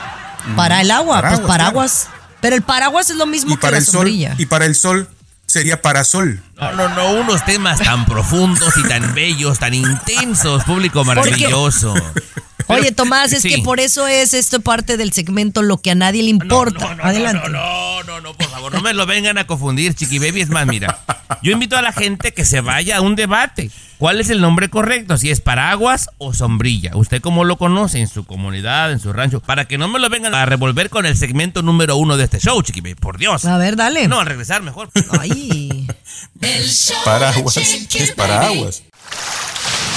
[0.57, 2.09] para el agua, pues Paraguas, paraguas.
[2.41, 4.35] Pero el paraguas es lo mismo Y que para la el sol, sombrilla.
[4.39, 5.09] y para el sol
[5.47, 6.43] sería parasol.
[6.61, 11.95] No, no, no, unos temas tan profundos y tan bellos, tan intensos, público maravilloso.
[12.69, 13.49] Oye, Tomás, es Sí.
[13.49, 16.97] que por eso es esto parte del segmento lo que a nadie le importa.
[17.03, 17.49] Adelante.
[17.49, 20.43] No, no, no, por favor, no me lo vengan a confundir, Chiqui Baby.
[20.43, 20.99] Es más, mira,
[21.43, 23.71] yo invito a la gente que se vaya a un debate.
[23.99, 25.19] ¿Cuál es el nombre correcto?
[25.19, 26.93] Si es paraguas o sombrilla.
[26.95, 29.41] ¿Usted cómo lo conoce en su comunidad, en su rancho?
[29.41, 32.39] Para que no me lo vengan a revolver con el segmento número uno de este
[32.39, 32.95] show, Chiqui Baby.
[32.95, 33.45] Por Dios.
[33.45, 34.07] A ver, dale.
[34.07, 34.91] No, al regresar mejor.
[35.21, 35.89] Ay.
[36.41, 37.57] El show Paraguas.
[37.57, 38.83] Es paraguas.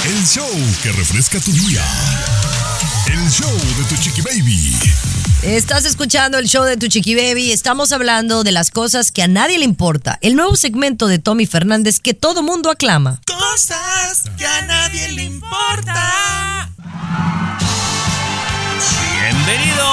[0.04, 0.48] El show
[0.82, 1.84] que refresca tu día.
[3.12, 4.74] El show de tu Chiqui Baby.
[5.42, 7.52] Estás escuchando el show de tu Chiqui Baby.
[7.52, 10.16] Estamos hablando de las cosas que a nadie le importa.
[10.22, 13.20] El nuevo segmento de Tommy Fernández que todo mundo aclama.
[13.26, 16.70] Cosas que a nadie le importa.
[19.20, 19.86] Bienvenido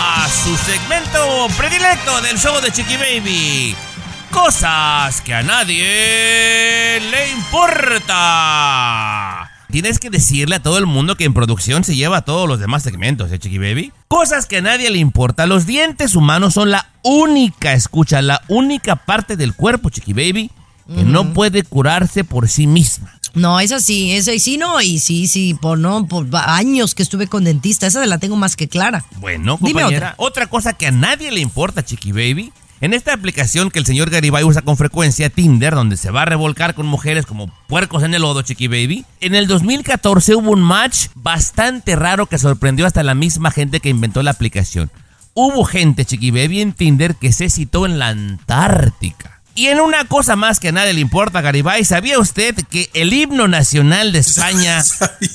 [0.00, 3.76] a su segmento predilecto del show de Chiqui Baby.
[4.32, 8.16] Cosas que a nadie le importa.
[9.76, 12.82] Tienes que decirle a todo el mundo que en producción se lleva todos los demás
[12.82, 13.92] segmentos, ¿eh, Chiqui Baby?
[14.08, 15.44] Cosas que a nadie le importa.
[15.44, 20.50] Los dientes humanos son la única, escucha, la única parte del cuerpo, Chiqui Baby,
[20.88, 23.20] que no puede curarse por sí misma.
[23.34, 27.02] No, es así, es así, sí, no, y sí, sí, por no, por años que
[27.02, 29.04] estuve con dentista, esa la tengo más que clara.
[29.20, 30.46] Bueno, Dime compañera, otra.
[30.46, 32.50] cosa que a nadie le importa, Chiqui Baby.
[32.82, 36.26] En esta aplicación que el señor Garibay usa con frecuencia, Tinder, donde se va a
[36.26, 39.06] revolcar con mujeres como puercos en el lodo, Chiqui Baby.
[39.20, 43.88] En el 2014 hubo un match bastante raro que sorprendió hasta la misma gente que
[43.88, 44.90] inventó la aplicación.
[45.32, 49.35] Hubo gente, Chiqui Baby, en Tinder que se citó en la Antártica.
[49.56, 53.14] Y en una cosa más que a nadie le importa, Garibay, ¿sabía usted que el
[53.14, 54.84] himno nacional de España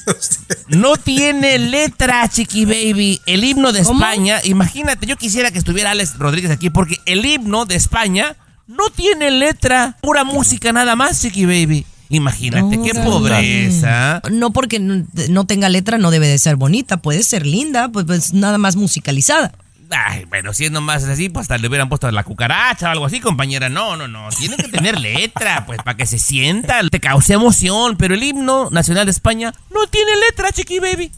[0.68, 3.20] no tiene letra, Chiqui Baby.
[3.26, 4.00] El himno de ¿Cómo?
[4.00, 8.36] España, imagínate, yo quisiera que estuviera Alex Rodríguez aquí porque el himno de España
[8.68, 11.88] no tiene letra, pura música nada más, Chiqui Baby.
[12.10, 14.22] Imagínate, qué pobreza.
[14.30, 18.06] No porque no, no tenga letra no debe de ser bonita, puede ser linda, pues,
[18.06, 19.52] pues nada más musicalizada.
[19.92, 23.06] Ay, bueno, si es nomás así, pues hasta le hubieran puesto la cucaracha o algo
[23.06, 23.70] así, compañera.
[23.70, 24.30] No, no, no.
[24.30, 27.98] Tiene que tener letra, pues, para que se sienta, te cause emoción.
[27.98, 31.12] Pero el himno nacional de España no tiene letra, chiqui baby.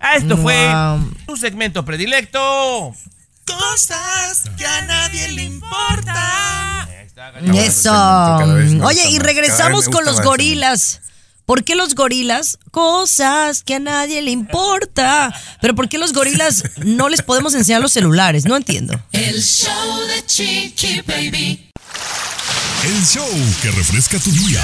[0.00, 1.14] Ah, esto fue Wow.
[1.26, 2.94] tu segmento predilecto.
[3.46, 6.88] Cosas que a nadie le importa.
[7.54, 8.38] Eso.
[8.54, 11.00] vez Oye, y regresamos con los gorilas.
[11.46, 12.58] ¿Por qué los gorilas?
[12.72, 15.32] Cosas que a nadie le importa.
[15.60, 18.46] Pero ¿por qué los gorilas no les podemos enseñar los celulares?
[18.46, 19.00] No entiendo.
[19.12, 21.70] El show de Chiqui Baby.
[22.84, 23.28] El show
[23.62, 24.60] que refresca tu día.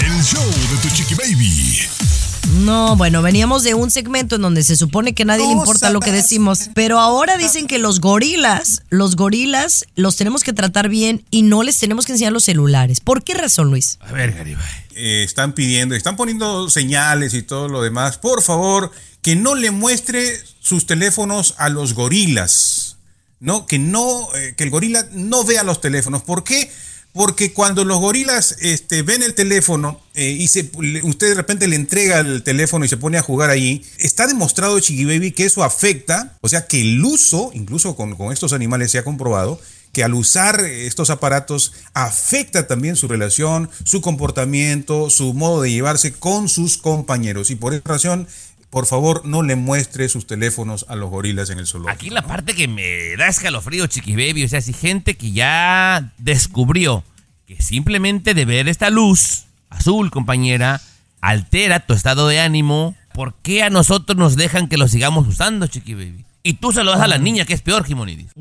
[0.00, 2.09] El show de tu chiqui baby.
[2.52, 5.90] No, bueno, veníamos de un segmento en donde se supone que a nadie le importa
[5.90, 10.88] lo que decimos, pero ahora dicen que los gorilas, los gorilas los tenemos que tratar
[10.88, 13.00] bien y no les tenemos que enseñar los celulares.
[13.00, 13.98] ¿Por qué razón, Luis?
[14.00, 14.64] A ver, Garibay.
[14.94, 18.90] eh, están pidiendo, están poniendo señales y todo lo demás, por favor,
[19.22, 22.96] que no le muestre sus teléfonos a los gorilas,
[23.38, 23.66] ¿no?
[23.66, 26.22] Que no, eh, que el gorila no vea los teléfonos.
[26.22, 26.70] ¿Por qué?
[27.12, 30.70] Porque cuando los gorilas este, ven el teléfono eh, y se,
[31.02, 34.78] usted de repente le entrega el teléfono y se pone a jugar allí, está demostrado,
[34.78, 38.92] Chiqui Baby, que eso afecta, o sea, que el uso, incluso con, con estos animales
[38.92, 39.60] se ha comprobado,
[39.92, 46.12] que al usar estos aparatos afecta también su relación, su comportamiento, su modo de llevarse
[46.12, 47.50] con sus compañeros.
[47.50, 48.28] Y por esa razón,
[48.70, 51.92] por favor, no le muestre sus teléfonos a los gorilas en el zoológico.
[51.92, 54.44] Aquí la parte que me da escalofrío, chiqui baby.
[54.44, 57.02] O sea, si gente que ya descubrió
[57.46, 60.80] que simplemente de ver esta luz azul, compañera,
[61.20, 65.66] altera tu estado de ánimo, ¿por qué a nosotros nos dejan que lo sigamos usando,
[65.66, 66.24] chiqui baby?
[66.44, 68.32] Y tú se lo das a la niña, que es peor, Jimonidis.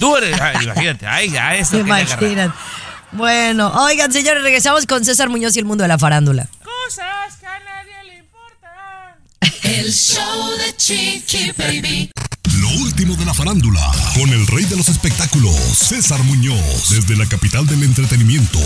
[0.00, 1.78] Tú eres, ay, imagínate, ay, ya eso.
[1.78, 2.52] Imaginan.
[3.12, 6.48] Bueno, oigan, señores, regresamos con César Muñoz y el mundo de la farándula.
[6.62, 7.37] Cosas
[9.78, 12.10] El show de Chiqui Baby.
[12.68, 13.80] Lo último de la farándula,
[14.14, 18.58] con el rey de los espectáculos, César Muñoz, desde la capital del entretenimiento,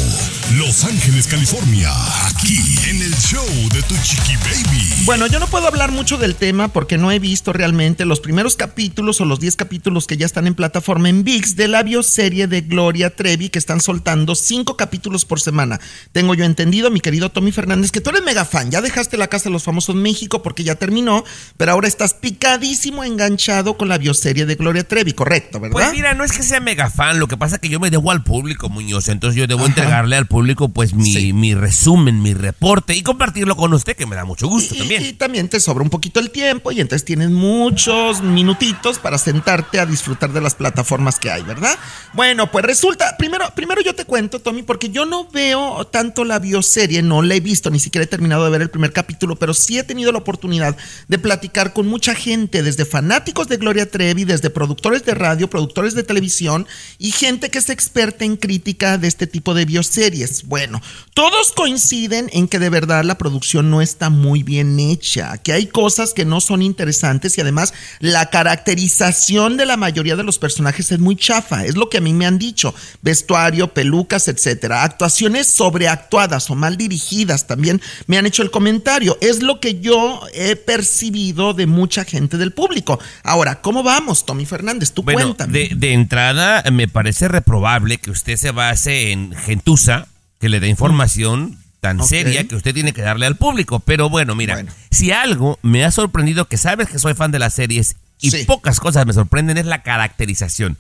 [0.57, 1.90] Los Ángeles, California,
[2.26, 5.05] aquí en el show de tu chiqui baby.
[5.05, 8.57] Bueno, yo no puedo hablar mucho del tema porque no he visto realmente los primeros
[8.57, 12.48] capítulos o los 10 capítulos que ya están en plataforma en VIX de la bioserie
[12.48, 15.80] de Gloria Trevi que están soltando 5 capítulos por semana.
[16.12, 18.70] Tengo yo entendido, mi querido Tommy Fernández, que tú eres mega fan.
[18.70, 21.24] Ya dejaste la Casa de los Famosos México porque ya terminó,
[21.57, 25.72] pero ahora estás picadísimo enganchado con la bioserie de Gloria Trevi, correcto, ¿verdad?
[25.74, 27.90] Pues mira, no es que sea mega fan, lo que pasa es que yo me
[27.90, 32.32] debo al público, Muñoz, entonces yo debo entregarle al público pues mi, mi resumen, mi
[32.34, 35.03] reporte y compartirlo con usted, que me da mucho gusto Y- también.
[35.05, 39.78] Y también te sobra un poquito el tiempo y entonces tienes muchos minutitos para sentarte
[39.78, 41.78] a disfrutar de las plataformas que hay, ¿verdad?
[42.14, 46.38] Bueno, pues resulta, primero, primero yo te cuento, Tommy, porque yo no veo tanto la
[46.38, 49.53] bioserie, no la he visto, ni siquiera he terminado de ver el primer capítulo, pero
[49.55, 50.76] sí he tenido la oportunidad
[51.09, 55.94] de platicar con mucha gente, desde fanáticos de Gloria Trevi, desde productores de radio, productores
[55.94, 56.66] de televisión
[56.98, 60.44] y gente que es experta en crítica de este tipo de bioseries.
[60.46, 60.80] Bueno,
[61.14, 65.66] todos coinciden en que de verdad la producción no está muy bien hecha, que hay
[65.66, 70.92] cosas que no son interesantes y además la caracterización de la mayoría de los personajes
[70.92, 75.46] es muy chafa, es lo que a mí me han dicho, vestuario, pelucas, etcétera, actuaciones
[75.46, 80.56] sobreactuadas o mal dirigidas también me han hecho el comentario, es lo que yo he
[80.56, 82.98] percibido de mucha gente del público.
[83.22, 84.92] Ahora, ¿cómo vamos, Tommy Fernández?
[84.92, 85.52] Tú Bueno, cuéntame.
[85.52, 90.08] de, de entrada me parece reprobable que usted se base en gentuza,
[90.40, 93.80] que le dé información tan seria que usted tiene que darle al público.
[93.80, 97.54] Pero bueno, mira, si algo me ha sorprendido, que sabes que soy fan de las
[97.54, 98.44] series y Sí.
[98.44, 100.76] pocas cosas me sorprenden, es la caracterización.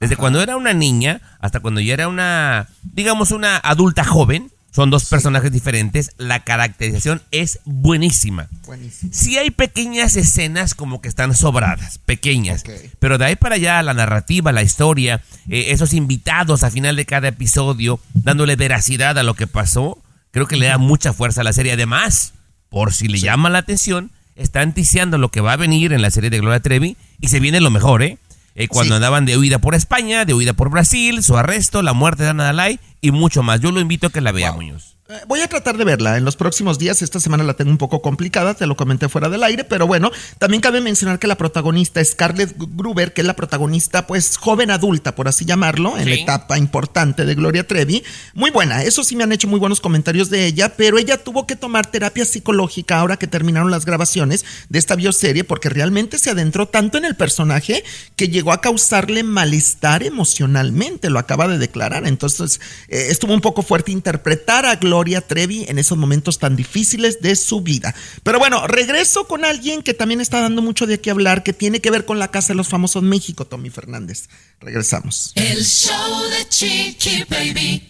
[0.00, 4.90] Desde cuando era una niña hasta cuando ya era una, digamos, una adulta joven, son
[4.90, 8.48] dos personajes diferentes, la caracterización es buenísima.
[8.66, 9.12] Buenísimo.
[9.14, 12.64] Sí hay pequeñas escenas como que están sobradas, pequeñas.
[12.98, 17.06] Pero de ahí para allá la narrativa, la historia, eh, esos invitados a final de
[17.06, 20.02] cada episodio, dándole veracidad a lo que pasó,
[20.32, 21.74] creo que le da mucha fuerza a la serie.
[21.74, 22.32] Además,
[22.68, 26.10] por si le llama la atención, está anticiando lo que va a venir en la
[26.10, 28.18] serie de Gloria Trevi y se viene lo mejor, ¿eh?
[28.56, 28.96] Eh, cuando Sí.
[28.96, 32.44] andaban de huida por España, de huida por Brasil, su arresto, la muerte de Ana
[32.44, 33.60] Dalai y mucho más.
[33.60, 34.93] Yo lo invito a que la vea, Muñoz.
[35.06, 37.02] Eh, Voy a tratar de verla en los próximos días.
[37.02, 40.10] Esta semana la tengo un poco complicada, te lo comenté fuera del aire, pero bueno,
[40.38, 44.70] también cabe mencionar que la protagonista es Scarlett Gruber, que es la protagonista, pues joven
[44.70, 48.02] adulta, por así llamarlo, en la etapa importante de Gloria Trevi.
[48.32, 51.46] Muy buena, eso sí me han hecho muy buenos comentarios de ella, pero ella tuvo
[51.46, 56.30] que tomar terapia psicológica ahora que terminaron las grabaciones de esta bioserie, porque realmente se
[56.30, 57.84] adentró tanto en el personaje
[58.16, 62.06] que llegó a causarle malestar emocionalmente, lo acaba de declarar.
[62.06, 66.54] Entonces, eh, estuvo un poco fuerte interpretar a Gloria Gloria Trevi en esos momentos tan
[66.54, 67.92] difíciles de su vida.
[68.22, 71.80] Pero bueno, regreso con alguien que también está dando mucho de qué hablar, que tiene
[71.80, 74.28] que ver con la Casa de los Famosos México, Tommy Fernández.
[74.60, 75.32] Regresamos.
[75.34, 77.88] El show de Chiqui Baby.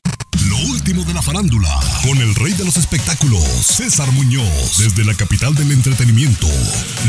[0.49, 5.15] Lo último de la farándula, con el rey de los espectáculos, César Muñoz, desde la
[5.15, 6.49] capital del entretenimiento,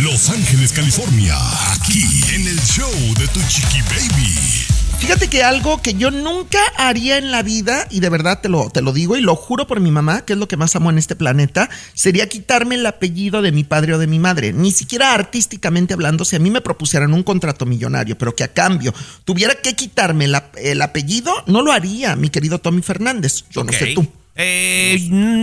[0.01, 1.37] Los Ángeles, California,
[1.71, 4.74] aquí en el show de Tu Chiqui Baby.
[4.99, 8.71] Fíjate que algo que yo nunca haría en la vida, y de verdad te lo,
[8.71, 10.89] te lo digo y lo juro por mi mamá, que es lo que más amo
[10.89, 14.51] en este planeta, sería quitarme el apellido de mi padre o de mi madre.
[14.51, 18.47] Ni siquiera artísticamente hablando, si a mí me propusieran un contrato millonario, pero que a
[18.53, 18.93] cambio
[19.25, 23.43] tuviera que quitarme el, ap- el apellido, no lo haría, mi querido Tommy Fernández.
[23.51, 24.07] Yo no sé tú.
[24.37, 24.97] Eh,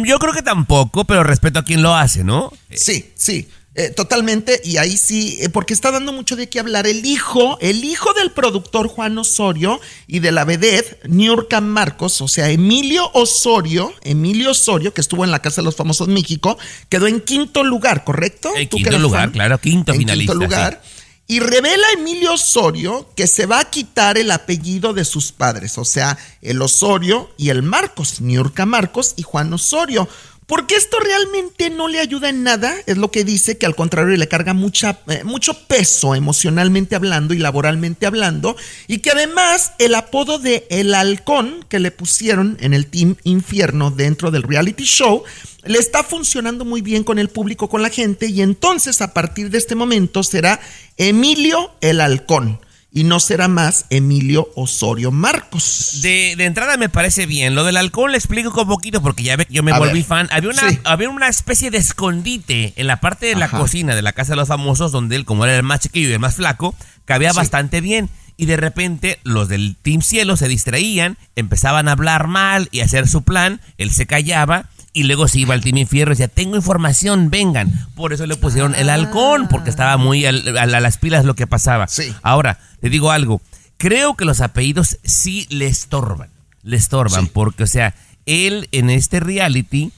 [0.05, 2.53] yo creo que tampoco, pero respeto a quien lo hace, ¿no?
[2.75, 3.49] Sí, sí.
[3.75, 6.87] Eh, totalmente, y ahí sí, eh, porque está dando mucho de qué hablar.
[6.87, 12.29] El hijo, el hijo del productor Juan Osorio y de la vedette Niurka Marcos, o
[12.29, 16.59] sea, Emilio Osorio, Emilio Osorio, que estuvo en la Casa de los Famosos México,
[16.91, 18.51] quedó en quinto lugar, ¿correcto?
[18.55, 19.31] En quinto lugar, fan.
[19.31, 20.33] claro, quinto en finalista.
[20.35, 20.83] quinto lugar.
[21.27, 25.87] Y revela Emilio Osorio que se va a quitar el apellido de sus padres, o
[25.87, 30.07] sea, el Osorio y el Marcos, Niurka Marcos y Juan Osorio.
[30.53, 34.15] Porque esto realmente no le ayuda en nada, es lo que dice que al contrario
[34.19, 38.55] le carga mucha, eh, mucho peso emocionalmente hablando y laboralmente hablando,
[38.87, 43.91] y que además el apodo de El Halcón que le pusieron en el Team Infierno
[43.91, 45.23] dentro del reality show
[45.65, 49.49] le está funcionando muy bien con el público, con la gente, y entonces a partir
[49.49, 50.61] de este momento será
[50.99, 52.61] Emilio el Halcón
[52.95, 56.01] y no será más Emilio Osorio Marcos.
[56.03, 57.55] De, de entrada me parece bien.
[57.55, 60.01] Lo del alcohol le explico un poquito porque ya ve que yo me A volví
[60.01, 60.05] ver.
[60.05, 60.29] fan.
[60.31, 60.79] Había una, Sí.
[60.85, 63.59] había una especie de escondite en la parte de la Ajá.
[63.59, 66.13] cocina de la casa de los famosos, donde él, como era el más chiquillo y
[66.13, 66.75] el más flaco,
[67.05, 67.37] cabía Sí.
[67.37, 68.11] bastante bien.
[68.37, 72.85] Y de repente los del Team Cielo se distraían, empezaban a hablar mal y a
[72.85, 73.61] hacer su plan.
[73.79, 74.69] Él se callaba.
[74.95, 77.89] Y luego se iba al Team Infierno y decía, tengo información, vengan.
[77.95, 81.47] Por eso le pusieron el halcón, porque estaba muy al- a, las pilas lo que
[81.47, 81.89] pasaba.
[81.89, 82.15] Sí.
[82.23, 83.41] Ahora, le digo algo.
[83.79, 86.29] Creo que los apellidos sí le estorban.
[86.63, 87.31] Le estorban, Sí.
[87.33, 87.95] porque, o sea,
[88.27, 89.93] él en este reality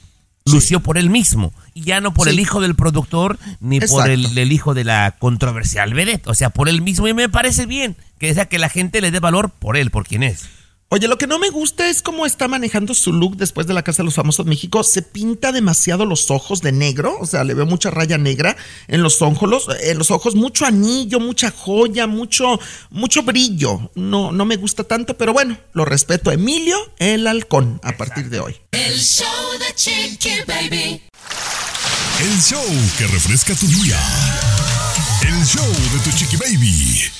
[0.45, 1.51] lució por él mismo.
[1.73, 5.93] Y ya no por el hijo del productor, ni por el hijo de la controversial
[5.93, 6.27] vedette.
[6.27, 7.07] O sea, por él mismo.
[7.07, 10.07] Y me parece bien que, sea, que la gente le dé valor por él, por
[10.07, 10.45] quien es.
[10.95, 13.83] Oye, lo que no me gusta es cómo está manejando su look después de la
[13.83, 14.81] Casa de los Famosos México.
[14.81, 18.55] Se pinta demasiado los ojos de negro, o sea, le veo mucha raya negra
[18.87, 23.91] en los ojos, en los ojos, mucho anillo, mucha joya, mucho, mucho brillo.
[23.95, 26.31] No, no me gusta tanto, pero bueno, lo respeto.
[26.31, 28.55] Emilio el Halcón a partir de hoy.
[28.71, 29.27] El show
[29.59, 31.01] de Chiqui Baby.
[32.21, 32.63] El show
[32.97, 33.99] que refresca tu día.
[35.27, 37.11] El show de Tu Chiqui Baby.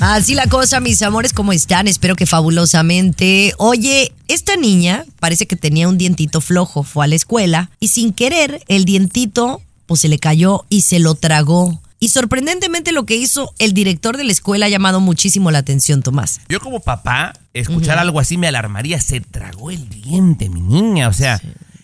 [0.00, 1.88] Así la cosa, mis amores, ¿cómo están?
[1.88, 3.54] Espero que fabulosamente.
[3.58, 8.12] Oye, esta niña parece que tenía un dientito flojo, fue a la escuela y sin
[8.12, 11.80] querer el dientito pues se le cayó y se lo tragó.
[12.00, 16.02] Y sorprendentemente lo que hizo el director de la escuela ha llamado muchísimo la atención,
[16.02, 16.40] Tomás.
[16.48, 19.00] Yo como papá, escuchar algo así me alarmaría.
[19.00, 21.08] Se tragó el diente, mi niña.
[21.08, 21.40] O sea,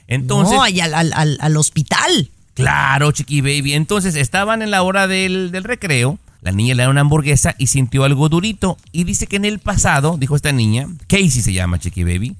[0.09, 0.55] entonces...
[0.57, 2.31] no, y al, al- al- al hospital.
[2.55, 3.73] Claro, chiqui baby.
[3.73, 6.19] Entonces estaban en la hora del, del recreo.
[6.43, 8.79] La niña le da una hamburguesa y sintió algo durito.
[8.93, 12.37] Y dice que en el pasado, dijo esta niña, Casey se llama chiqui baby,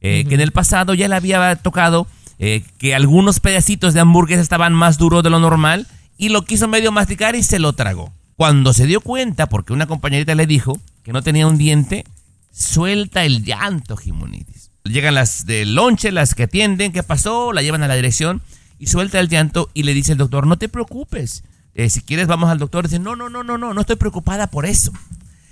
[0.00, 2.06] eh, que en el pasado ya le había tocado
[2.38, 5.86] eh, que algunos pedacitos de hamburguesa estaban más duros de lo normal
[6.16, 8.12] y lo quiso medio masticar y se lo tragó.
[8.36, 12.04] Cuando se dio cuenta, porque una compañerita le dijo que no tenía un diente,
[12.52, 14.70] suelta el llanto, Jimonitis.
[14.84, 17.52] Llegan las de lonche, las que atienden, ¿qué pasó?
[17.52, 18.40] La llevan a la dirección
[18.78, 21.44] y suelta el llanto y le dice el doctor, no te preocupes,
[21.74, 22.84] Eh, si quieres vamos al doctor.
[22.88, 24.92] Dice, no, no, no, no, no, no estoy preocupada por eso.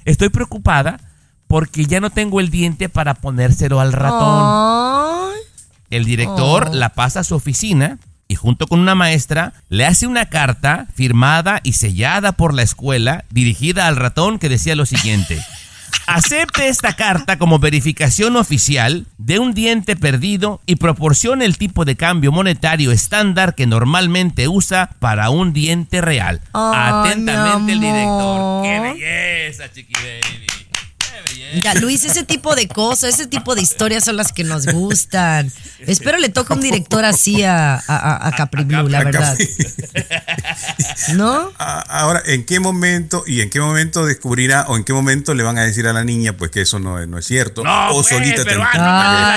[0.05, 1.01] Estoy preocupada
[1.47, 5.33] porque ya no tengo el diente para ponérselo al ratón.
[5.91, 6.75] El director Oh.
[6.75, 7.99] la pasa a su oficina
[8.29, 13.25] y junto con una maestra le hace una carta firmada y sellada por la escuela
[13.31, 15.43] dirigida al ratón que decía lo siguiente.
[16.07, 21.97] Acepte esta carta como verificación oficial de un diente perdido y proporcione el tipo de
[21.97, 26.41] cambio monetario estándar que normalmente usa para un diente real.
[26.55, 28.63] Atentamente el director.
[28.63, 30.58] ¡Qué belleza, chiqui baby!
[31.81, 35.51] Luis, ese tipo de cosas, ese tipo de historias son las que nos gustan.
[35.87, 39.39] Espero le toque un director así a, a, a- a Capri Blue, la A verdad.
[41.15, 41.51] ¿No?
[41.59, 45.43] Ah, Ahora, ¿en qué momento y en qué momento descubrirá o en qué momento le
[45.43, 47.63] van a decir a la niña pues que eso no, es- no es cierto?
[47.65, 48.51] No, o pues, solita que-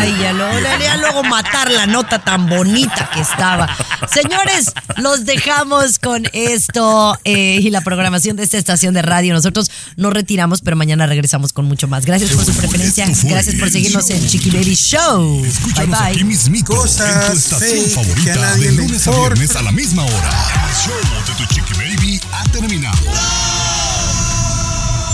[0.02, 3.70] Ay, ya le haría luego matar la nota tan bonita que estaba.
[4.12, 9.34] Señores, los dejamos con esto eh, y la programación de esta estación de radio.
[9.34, 12.01] Nosotros nos retiramos, pero mañana regresamos con mucho más.
[12.02, 12.06] Más.
[12.06, 13.06] Gracias por su preferencia.
[13.24, 14.28] Gracias por seguirnos en.
[14.28, 15.40] Chiqui Baby Show.
[15.42, 16.24] Bye Escúchanos aquí bye.
[16.26, 20.30] mismito, en tu Cosas estación favorita de lunes a viernes a la misma hora.
[20.68, 22.98] El show de tu chiqui baby ha terminado.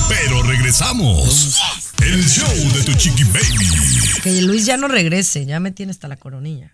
[0.10, 1.58] Pero regresamos.
[2.02, 3.68] El show de tu chiqui baby.
[4.24, 5.46] Que Luis ya no regrese.
[5.46, 6.74] Ya me tiene hasta la coronilla.